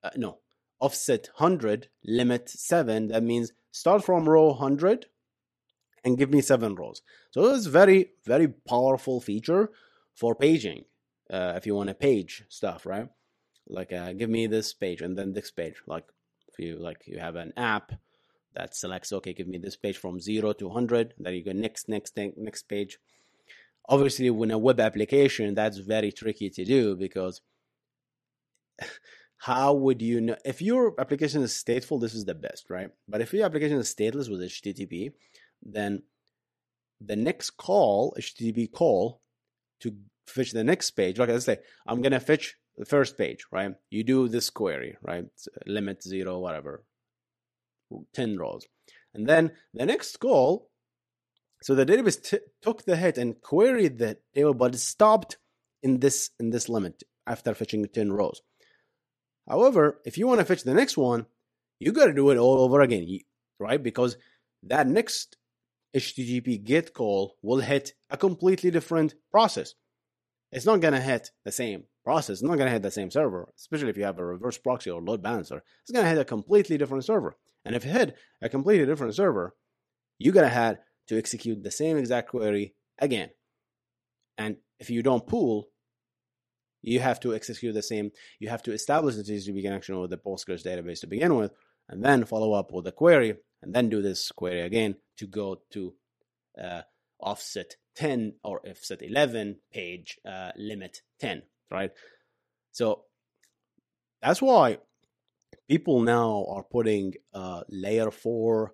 uh, 0.04 0.10
no, 0.16 0.40
offset 0.80 1.30
100, 1.38 1.88
limit 2.06 2.50
7, 2.50 3.08
that 3.08 3.24
means 3.24 3.52
start 3.72 4.04
from 4.04 4.28
row 4.28 4.48
100 4.48 5.08
and 6.04 6.18
give 6.18 6.32
me 6.32 6.42
seven 6.42 6.76
rows. 6.76 7.02
So 7.32 7.54
it's 7.54 7.66
very, 7.66 8.12
very 8.26 8.48
powerful 8.48 9.20
feature 9.20 9.72
for 10.16 10.36
paging. 10.36 10.86
Uh, 11.30 11.54
if 11.56 11.66
you 11.66 11.76
want 11.76 11.90
to 11.90 11.94
page 11.96 12.44
stuff, 12.50 12.86
right? 12.86 13.10
like 13.70 13.94
uh, 13.94 14.14
give 14.14 14.30
me 14.30 14.48
this 14.48 14.74
page 14.74 15.02
and 15.02 15.18
then 15.18 15.32
this 15.34 15.52
page 15.52 15.76
like 15.86 16.06
if 16.48 16.60
you 16.60 16.78
like 16.78 17.04
you 17.06 17.20
have 17.20 17.36
an 17.36 17.54
app 17.56 17.94
that 18.56 18.76
selects 18.76 19.14
okay 19.14 19.32
give 19.32 19.48
me 19.48 19.60
this 19.60 19.78
page 19.78 19.98
from 19.98 20.20
0 20.20 20.54
to 20.54 20.68
100 20.68 21.14
then 21.20 21.34
you 21.34 21.44
go 21.44 21.52
next 21.52 21.88
next 21.88 22.18
next 22.36 22.64
page 22.64 22.98
obviously 23.88 24.30
when 24.30 24.52
a 24.52 24.58
web 24.58 24.80
application 24.80 25.54
that's 25.54 25.78
very 25.78 26.12
tricky 26.12 26.50
to 26.50 26.66
do 26.66 26.96
because 26.96 27.42
how 29.40 29.74
would 29.74 30.02
you 30.02 30.22
know 30.22 30.36
if 30.46 30.62
your 30.62 31.00
application 31.00 31.42
is 31.42 31.52
stateful 31.54 32.00
this 32.00 32.14
is 32.14 32.26
the 32.26 32.36
best 32.36 32.70
right 32.70 32.90
but 33.08 33.22
if 33.22 33.34
your 33.34 33.46
application 33.46 33.78
is 33.78 33.94
stateless 33.94 34.30
with 34.30 34.42
http 34.42 35.12
then 35.62 36.04
the 37.02 37.16
next 37.16 37.52
call 37.52 38.16
http 38.20 38.72
call 38.72 39.22
to 39.80 39.96
fetch 40.28 40.52
the 40.52 40.64
next 40.64 40.92
page 40.92 41.18
like 41.18 41.30
let's 41.30 41.46
say 41.46 41.58
i'm 41.88 42.02
gonna 42.02 42.20
fetch 42.20 42.56
the 42.80 42.86
first 42.86 43.18
page, 43.18 43.46
right? 43.52 43.76
You 43.92 44.04
do 44.04 44.28
this 44.30 44.50
query, 44.50 44.98
right? 45.04 45.26
Uh, 45.26 45.60
limit 45.68 46.02
zero, 46.02 46.40
whatever, 46.40 46.86
10 48.14 48.38
rows. 48.38 48.66
And 49.14 49.28
then 49.28 49.52
the 49.74 49.86
next 49.86 50.18
call, 50.20 50.70
so 51.62 51.76
the 51.76 51.86
database 51.86 52.24
t- 52.24 52.40
took 52.62 52.86
the 52.86 52.96
hit 52.96 53.18
and 53.18 53.40
queried 53.42 53.98
the 53.98 54.18
table, 54.34 54.54
but 54.54 54.76
it 54.76 54.80
stopped 54.80 55.38
in 55.84 56.00
this 56.00 56.30
in 56.40 56.52
this 56.52 56.70
limit 56.70 57.04
after 57.28 57.54
fetching 57.54 57.86
10 57.86 58.14
rows. 58.14 58.42
However, 59.50 60.00
if 60.06 60.18
you 60.18 60.28
want 60.28 60.40
to 60.40 60.46
fetch 60.46 60.64
the 60.64 60.74
next 60.74 60.96
one, 60.98 61.26
you 61.80 61.92
got 61.92 62.06
to 62.06 62.14
do 62.14 62.30
it 62.30 62.38
all 62.38 62.62
over 62.62 62.82
again, 62.82 63.08
right? 63.60 63.82
Because 63.82 64.18
that 64.64 64.88
next 64.88 65.38
HTTP 65.96 66.64
GET 66.64 66.94
call 66.94 67.36
will 67.42 67.60
hit 67.60 67.94
a 68.10 68.18
completely 68.18 68.70
different 68.70 69.16
process. 69.32 69.74
It's 70.52 70.66
not 70.66 70.82
going 70.82 70.94
to 70.94 71.02
hit 71.02 71.32
the 71.44 71.52
same 71.52 71.86
process 72.10 72.38
is 72.38 72.44
not 72.44 72.58
going 72.58 72.66
to 72.66 72.72
hit 72.72 72.82
the 72.82 72.90
same 72.90 73.12
server, 73.12 73.54
especially 73.56 73.90
if 73.90 73.98
you 73.98 74.04
have 74.04 74.18
a 74.18 74.26
reverse 74.26 74.58
proxy 74.58 74.90
or 74.90 75.00
load 75.00 75.22
balancer. 75.22 75.62
It's 75.84 75.92
going 75.92 76.04
to 76.04 76.10
hit 76.10 76.18
a 76.18 76.26
completely 76.26 76.76
different 76.76 77.06
server. 77.06 77.38
And 77.64 77.76
if 77.76 77.86
it 77.86 77.90
hit 77.90 78.16
a 78.42 78.50
completely 78.50 78.88
different 78.88 79.14
server, 79.14 79.56
you're 80.18 80.34
going 80.34 80.50
to 80.50 80.62
have 80.64 80.80
to 81.10 81.20
execute 81.20 81.62
the 81.62 81.70
same 81.70 81.98
exact 81.98 82.30
query 82.30 82.74
again. 82.98 83.30
And 84.40 84.58
if 84.80 84.90
you 84.90 85.04
don't 85.04 85.28
pool, 85.28 85.69
You 86.82 87.00
have 87.00 87.20
to 87.22 87.34
execute 87.34 87.74
the 87.74 87.84
same. 87.84 88.12
You 88.40 88.50
have 88.50 88.64
to 88.64 88.74
establish 88.74 89.16
the 89.16 89.24
TCP 89.24 89.62
connection 89.62 90.00
with 90.00 90.10
the 90.10 90.18
Postgres 90.18 90.64
database 90.66 91.02
to 91.02 91.08
begin 91.08 91.36
with, 91.36 91.52
and 91.88 92.04
then 92.04 92.26
follow 92.26 92.54
up 92.54 92.72
with 92.72 92.88
a 92.88 92.92
query, 92.92 93.36
and 93.62 93.74
then 93.74 93.90
do 93.90 94.02
this 94.02 94.32
query 94.32 94.62
again 94.62 94.96
to 95.18 95.28
go 95.28 95.62
to 95.72 95.94
uh, 96.62 96.82
offset 97.20 97.76
10 97.96 98.36
or 98.44 98.62
offset 98.68 99.02
11 99.02 99.58
page 99.74 100.18
uh, 100.26 100.52
limit 100.56 101.02
10, 101.20 101.44
right? 101.70 101.92
So 102.72 103.04
that's 104.22 104.42
why 104.42 104.78
people 105.68 106.02
now 106.02 106.46
are 106.50 106.64
putting 106.64 107.16
uh, 107.34 107.64
layer 107.70 108.12
4 108.12 108.74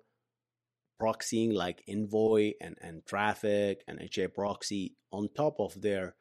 proxying 1.00 1.52
like 1.52 1.82
Envoy 1.88 2.52
and, 2.60 2.76
and 2.80 3.04
Traefik 3.04 3.78
and 3.86 4.00
HA 4.00 4.28
proxy 4.28 4.96
on 5.12 5.28
top 5.36 5.56
of 5.58 5.80
their 5.80 6.14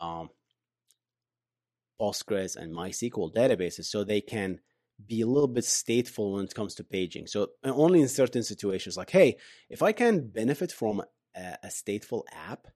um, 0.00 0.30
Postgres 2.00 2.56
and 2.56 2.74
MySQL 2.74 3.34
databases 3.34 3.84
so 3.84 4.04
they 4.04 4.20
can 4.20 4.60
be 5.06 5.20
a 5.20 5.26
little 5.26 5.48
bit 5.48 5.64
stateful 5.64 6.34
when 6.34 6.44
it 6.44 6.54
comes 6.54 6.74
to 6.74 6.84
paging. 6.84 7.26
So 7.26 7.50
uh, 7.64 7.70
only 7.70 8.00
in 8.00 8.08
certain 8.08 8.42
situations, 8.42 8.96
like, 8.96 9.10
hey, 9.10 9.36
if 9.70 9.82
I 9.82 9.92
can 9.92 10.28
benefit 10.28 10.72
from 10.72 11.02
a, 11.36 11.58
a 11.62 11.68
stateful 11.68 12.22
app 12.32 12.66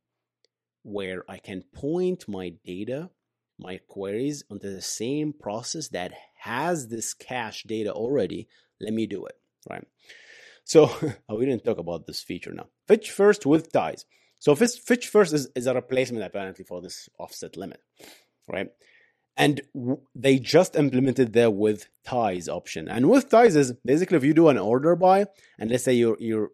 where 0.83 1.25
I 1.29 1.39
can 1.39 1.65
point 1.75 2.29
my 2.29 2.55
data, 2.65 3.11
my 3.59 3.79
queries 3.89 4.45
onto 4.51 4.73
the 4.73 4.83
same 4.83 5.33
process 5.33 5.89
that 5.89 6.13
has 6.39 6.89
this 6.89 7.15
cache 7.15 7.65
data 7.65 7.93
already, 7.93 8.49
let 8.81 8.93
me 8.93 9.07
do 9.07 9.27
it, 9.27 9.37
right? 9.69 9.85
So 10.65 10.91
oh, 11.29 11.37
we 11.37 11.47
didn't 11.47 11.65
talk 11.65 11.79
about 11.79 12.07
this 12.07 12.23
feature 12.23 12.53
now. 12.53 12.67
Fetch 12.87 13.11
first 13.11 13.47
with 13.47 13.73
ties. 13.73 14.05
So 14.39 14.57
fetch 14.57 15.07
first 15.09 15.33
is, 15.33 15.49
is 15.55 15.67
a 15.69 15.75
replacement 15.75 16.25
apparently 16.25 16.65
for 16.65 16.83
this 16.83 17.09
offset 17.19 17.57
limit, 17.57 17.81
right? 18.49 18.69
And 19.37 19.62
they 20.14 20.38
just 20.38 20.77
implemented 20.77 21.33
the 21.33 21.51
with 21.51 21.88
ties 22.05 22.49
option. 22.49 22.88
And 22.88 23.09
with 23.09 23.31
ties 23.31 23.57
is 23.57 23.73
basically 23.85 24.18
if 24.18 24.25
you 24.25 24.35
do 24.35 24.49
an 24.49 24.59
order 24.59 24.95
by, 24.95 25.27
and 25.59 25.71
let's 25.71 25.85
say 25.85 25.95
you're 25.95 26.18
you're 26.21 26.51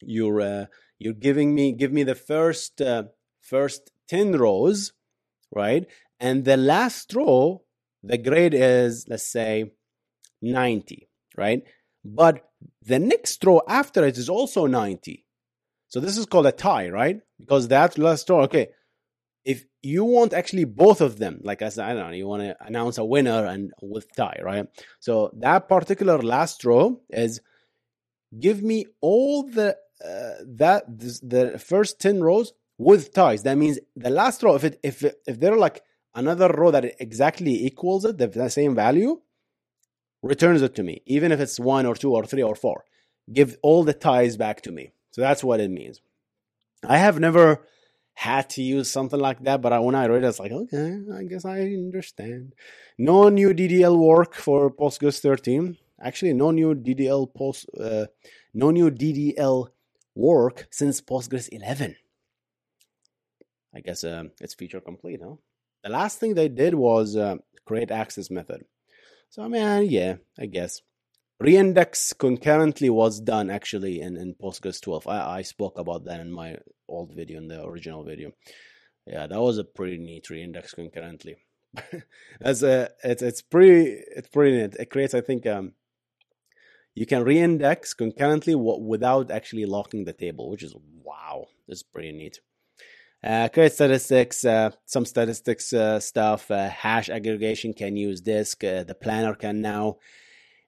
you're 0.00 0.40
uh, 0.40 0.66
you're 0.98 1.12
giving 1.12 1.54
me 1.54 1.72
give 1.72 1.92
me 1.92 2.04
the 2.04 2.14
first 2.14 2.80
uh, 2.80 3.04
first 3.42 3.90
ten 4.08 4.32
rows, 4.32 4.92
right? 5.54 5.86
And 6.18 6.44
the 6.44 6.56
last 6.56 7.14
row, 7.14 7.62
the 8.02 8.16
grade 8.16 8.54
is 8.54 9.04
let's 9.08 9.30
say 9.30 9.72
ninety, 10.40 11.08
right? 11.36 11.62
But 12.04 12.48
the 12.82 12.98
next 12.98 13.44
row 13.44 13.60
after 13.68 14.04
it 14.04 14.16
is 14.18 14.28
also 14.28 14.66
90. 14.66 15.24
So 15.88 16.00
this 16.00 16.16
is 16.16 16.26
called 16.26 16.46
a 16.46 16.52
tie, 16.52 16.88
right? 16.90 17.20
Because 17.38 17.68
that 17.68 17.98
last 17.98 18.28
row, 18.28 18.42
okay, 18.42 18.68
you 19.82 20.04
want 20.04 20.32
actually 20.32 20.64
both 20.64 21.00
of 21.00 21.18
them, 21.18 21.40
like 21.42 21.60
said, 21.60 21.78
I 21.78 21.94
don't 21.94 22.10
know, 22.10 22.16
you 22.16 22.26
want 22.26 22.42
to 22.42 22.56
announce 22.60 22.98
a 22.98 23.04
winner 23.04 23.44
and 23.46 23.72
with 23.80 24.14
tie, 24.16 24.40
right? 24.42 24.66
So 24.98 25.30
that 25.38 25.68
particular 25.68 26.18
last 26.18 26.64
row 26.64 27.00
is 27.10 27.40
give 28.38 28.62
me 28.62 28.86
all 29.00 29.44
the 29.44 29.76
uh, 30.04 30.44
that 30.46 30.84
this, 30.86 31.20
the 31.20 31.58
first 31.58 32.00
10 32.00 32.22
rows 32.22 32.52
with 32.76 33.12
ties. 33.12 33.42
That 33.42 33.58
means 33.58 33.78
the 33.96 34.10
last 34.10 34.42
row, 34.42 34.54
if 34.54 34.64
it 34.64 34.80
if 34.82 35.04
if 35.26 35.40
they're 35.40 35.56
like 35.56 35.82
another 36.14 36.48
row 36.48 36.70
that 36.70 37.00
exactly 37.00 37.64
equals 37.64 38.04
it, 38.04 38.18
the 38.18 38.48
same 38.50 38.74
value, 38.74 39.20
returns 40.22 40.62
it 40.62 40.74
to 40.76 40.82
me, 40.82 41.02
even 41.06 41.32
if 41.32 41.40
it's 41.40 41.58
one 41.60 41.86
or 41.86 41.94
two 41.94 42.14
or 42.14 42.24
three 42.24 42.42
or 42.42 42.54
four. 42.54 42.84
Give 43.32 43.56
all 43.62 43.84
the 43.84 43.92
ties 43.92 44.36
back 44.36 44.62
to 44.62 44.72
me. 44.72 44.92
So 45.10 45.20
that's 45.20 45.44
what 45.44 45.60
it 45.60 45.70
means. 45.70 46.00
I 46.86 46.98
have 46.98 47.18
never 47.18 47.66
had 48.18 48.50
to 48.50 48.62
use 48.62 48.90
something 48.90 49.20
like 49.20 49.44
that, 49.44 49.62
but 49.62 49.72
I, 49.72 49.78
when 49.78 49.94
I 49.94 50.06
read 50.06 50.24
it, 50.24 50.26
I 50.26 50.30
was 50.30 50.40
like, 50.40 50.50
okay, 50.50 50.98
I 51.14 51.22
guess 51.22 51.44
I 51.44 51.60
understand. 51.60 52.52
No 52.98 53.28
new 53.28 53.54
DDL 53.54 53.96
work 53.96 54.34
for 54.34 54.72
Postgres 54.72 55.20
13. 55.20 55.76
Actually, 56.02 56.32
no 56.32 56.50
new 56.50 56.74
DDL 56.74 57.32
post, 57.32 57.66
uh, 57.80 58.06
no 58.52 58.72
new 58.72 58.90
DDL 58.90 59.68
work 60.16 60.66
since 60.72 61.00
Postgres 61.00 61.48
11. 61.52 61.94
I 63.72 63.78
guess 63.78 64.02
uh, 64.02 64.24
it's 64.40 64.54
feature 64.54 64.80
complete, 64.80 65.20
huh? 65.22 65.36
The 65.84 65.90
last 65.90 66.18
thing 66.18 66.34
they 66.34 66.48
did 66.48 66.74
was 66.74 67.14
uh, 67.14 67.36
create 67.66 67.92
access 67.92 68.32
method. 68.32 68.64
So 69.30 69.44
I 69.44 69.48
mean, 69.48 69.88
yeah, 69.90 70.16
I 70.36 70.46
guess. 70.46 70.82
Reindex 71.38 72.14
concurrently 72.14 72.90
was 72.90 73.20
done 73.20 73.48
actually 73.48 74.00
in, 74.00 74.16
in 74.16 74.34
Postgres 74.34 74.82
12. 74.82 75.06
I, 75.06 75.38
I 75.38 75.42
spoke 75.42 75.78
about 75.78 76.04
that 76.06 76.18
in 76.18 76.32
my 76.32 76.56
old 76.88 77.14
video, 77.14 77.38
in 77.38 77.48
the 77.48 77.64
original 77.64 78.04
video. 78.04 78.32
Yeah, 79.06 79.26
that 79.26 79.40
was 79.40 79.58
a 79.58 79.64
pretty 79.64 79.98
neat 79.98 80.28
reindex 80.30 80.74
concurrently. 80.74 81.36
As 82.40 82.62
a, 82.62 82.90
it's 83.04 83.22
it's 83.22 83.42
pretty 83.42 84.02
it's 84.16 84.28
pretty 84.28 84.56
neat. 84.56 84.76
It 84.78 84.90
creates, 84.90 85.14
I 85.14 85.20
think, 85.20 85.46
um, 85.46 85.72
you 86.94 87.06
can 87.06 87.24
reindex 87.24 87.94
concurrently 87.94 88.54
without 88.54 89.30
actually 89.30 89.66
locking 89.66 90.04
the 90.04 90.12
table, 90.12 90.50
which 90.50 90.62
is 90.62 90.74
wow. 91.02 91.46
It's 91.68 91.82
pretty 91.82 92.12
neat. 92.12 92.40
Uh, 93.22 93.48
create 93.48 93.72
statistics, 93.72 94.44
uh, 94.44 94.70
some 94.86 95.04
statistics 95.04 95.72
uh, 95.72 95.98
stuff. 95.98 96.50
Uh, 96.50 96.68
hash 96.68 97.08
aggregation 97.08 97.72
can 97.72 97.96
use 97.96 98.20
disk. 98.20 98.62
Uh, 98.62 98.84
the 98.84 98.94
planner 98.94 99.34
can 99.34 99.60
now, 99.60 99.96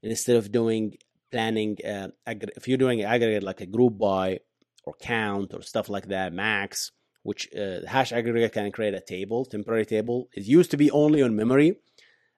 instead 0.03 0.37
of 0.37 0.51
doing 0.51 0.97
planning, 1.31 1.77
uh, 1.87 2.09
if 2.27 2.67
you're 2.67 2.79
doing 2.79 3.03
aggregate 3.03 3.45
like 3.45 3.61
a 3.61 3.67
group 3.67 3.99
by 3.99 4.41
or 4.85 4.95
count 5.01 5.55
or 5.55 5.63
stuff 5.63 5.89
like 5.89 6.09
that, 6.09 6.33
max, 6.33 6.93
which 7.23 7.49
hash 7.87 8.13
aggregate 8.13 8.53
can 8.53 8.73
create 8.73 8.95
a 8.95 9.01
table, 9.01 9.45
temporary 9.45 9.87
table. 9.87 10.29
It 10.33 10.45
used 10.45 10.71
to 10.73 10.77
be 10.77 10.91
only 10.91 11.23
on 11.23 11.37
memory. 11.37 11.77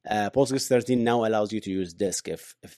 Postgres 0.09 0.69
13 0.69 1.05
now 1.05 1.25
allows 1.25 1.53
you 1.53 1.61
to 1.61 1.71
use 1.71 1.95
disk 1.95 2.29
if 2.29 2.55
if 2.63 2.77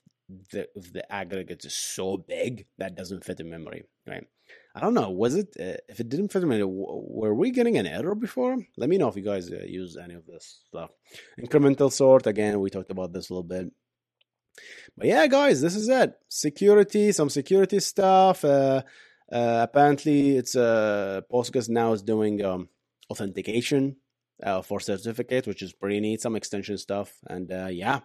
the 0.53 0.69
if 0.75 0.93
the 0.93 1.11
aggregate 1.13 1.65
is 1.65 1.75
so 1.75 2.17
big 2.17 2.67
that 2.79 2.95
doesn't 2.95 3.25
fit 3.25 3.41
in 3.41 3.51
memory, 3.51 3.85
right? 4.07 4.27
I 4.75 4.81
don't 4.81 4.95
know. 4.95 5.11
Was 5.11 5.37
it 5.37 5.49
uh, 5.59 5.79
if 5.89 6.01
it 6.01 6.09
didn't 6.09 6.33
fit 6.33 6.43
me? 6.43 6.61
Were 6.63 7.35
we 7.35 7.51
getting 7.53 7.79
an 7.79 7.87
error 7.87 8.15
before? 8.15 8.57
Let 8.77 8.89
me 8.89 8.99
know 8.99 9.09
if 9.09 9.17
you 9.17 9.23
guys 9.23 9.51
uh, 9.51 9.65
use 9.67 9.97
any 9.97 10.15
of 10.15 10.27
this 10.27 10.63
stuff. 10.67 10.91
Incremental 11.41 11.93
sort 11.93 12.27
again. 12.27 12.61
We 12.61 12.71
talked 12.71 12.91
about 12.91 13.13
this 13.13 13.31
a 13.31 13.35
little 13.35 13.49
bit. 13.49 13.71
But 14.97 15.07
yeah, 15.07 15.27
guys, 15.27 15.61
this 15.61 15.77
is 15.77 15.89
it. 15.89 16.15
Security, 16.29 17.13
some 17.13 17.31
security 17.31 17.81
stuff. 17.81 18.45
Uh, 18.45 18.83
uh 19.33 19.61
apparently, 19.63 20.37
it's 20.37 20.55
uh, 20.57 21.23
Postgres 21.33 21.69
now 21.69 21.93
is 21.93 22.03
doing 22.03 22.45
um, 22.45 22.69
authentication 23.11 23.97
uh, 24.43 24.63
for 24.63 24.81
certificates, 24.81 25.47
which 25.47 25.63
is 25.63 25.73
pretty 25.73 26.01
neat. 26.01 26.21
Some 26.21 26.37
extension 26.37 26.79
stuff, 26.79 27.13
and 27.29 27.51
uh, 27.53 27.69
yeah, 27.71 28.01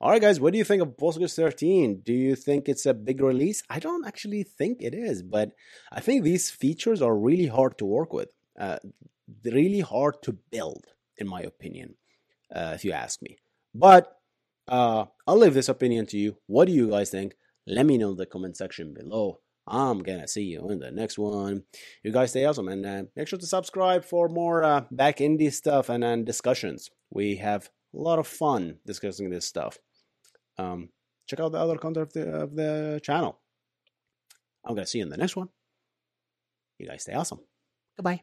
all 0.00 0.10
right, 0.10 0.22
guys, 0.22 0.40
what 0.40 0.52
do 0.52 0.58
you 0.58 0.64
think 0.64 0.82
of 0.82 0.96
Postgres 0.96 1.34
13? 1.34 2.00
Do 2.04 2.12
you 2.12 2.34
think 2.34 2.68
it's 2.68 2.86
a 2.86 2.94
big 2.94 3.20
release? 3.20 3.62
I 3.68 3.78
don't 3.78 4.06
actually 4.06 4.42
think 4.42 4.78
it 4.80 4.94
is, 4.94 5.22
but 5.22 5.52
I 5.92 6.00
think 6.00 6.24
these 6.24 6.50
features 6.50 7.02
are 7.02 7.16
really 7.16 7.46
hard 7.46 7.76
to 7.78 7.84
work 7.84 8.12
with, 8.12 8.30
uh, 8.58 8.78
really 9.44 9.80
hard 9.80 10.22
to 10.22 10.32
build, 10.50 10.86
in 11.18 11.28
my 11.28 11.40
opinion, 11.40 11.96
uh, 12.54 12.72
if 12.74 12.84
you 12.84 12.92
ask 12.92 13.20
me. 13.20 13.38
But 13.74 14.10
uh, 14.66 15.06
I'll 15.26 15.38
leave 15.38 15.54
this 15.54 15.68
opinion 15.68 16.06
to 16.06 16.18
you. 16.18 16.36
What 16.46 16.66
do 16.66 16.72
you 16.72 16.90
guys 16.90 17.10
think? 17.10 17.34
Let 17.66 17.86
me 17.86 17.98
know 17.98 18.12
in 18.12 18.16
the 18.16 18.26
comment 18.26 18.56
section 18.56 18.94
below. 18.94 19.40
I'm 19.70 20.02
gonna 20.02 20.26
see 20.26 20.42
you 20.42 20.68
in 20.68 20.80
the 20.80 20.90
next 20.90 21.18
one. 21.18 21.62
You 22.02 22.12
guys 22.12 22.30
stay 22.30 22.44
awesome 22.44 22.68
and 22.68 22.84
uh, 22.84 23.04
make 23.14 23.28
sure 23.28 23.38
to 23.38 23.46
subscribe 23.46 24.04
for 24.04 24.28
more 24.28 24.64
uh, 24.64 24.84
back 24.90 25.18
indie 25.18 25.52
stuff 25.52 25.88
and, 25.88 26.02
and 26.02 26.26
discussions. 26.26 26.90
We 27.10 27.36
have 27.36 27.70
a 27.94 27.98
lot 27.98 28.18
of 28.18 28.26
fun 28.26 28.78
discussing 28.84 29.30
this 29.30 29.46
stuff. 29.46 29.78
Um, 30.58 30.90
check 31.28 31.40
out 31.40 31.52
the 31.52 31.58
other 31.58 31.78
content 31.78 32.08
of 32.08 32.12
the, 32.12 32.30
of 32.30 32.56
the 32.56 33.00
channel. 33.02 33.38
I'm 34.64 34.74
to 34.76 34.86
see 34.86 34.98
you 34.98 35.04
in 35.04 35.10
the 35.10 35.16
next 35.16 35.36
one. 35.36 35.48
You 36.78 36.88
guys 36.88 37.02
stay 37.02 37.14
awesome. 37.14 37.40
Goodbye. 37.96 38.22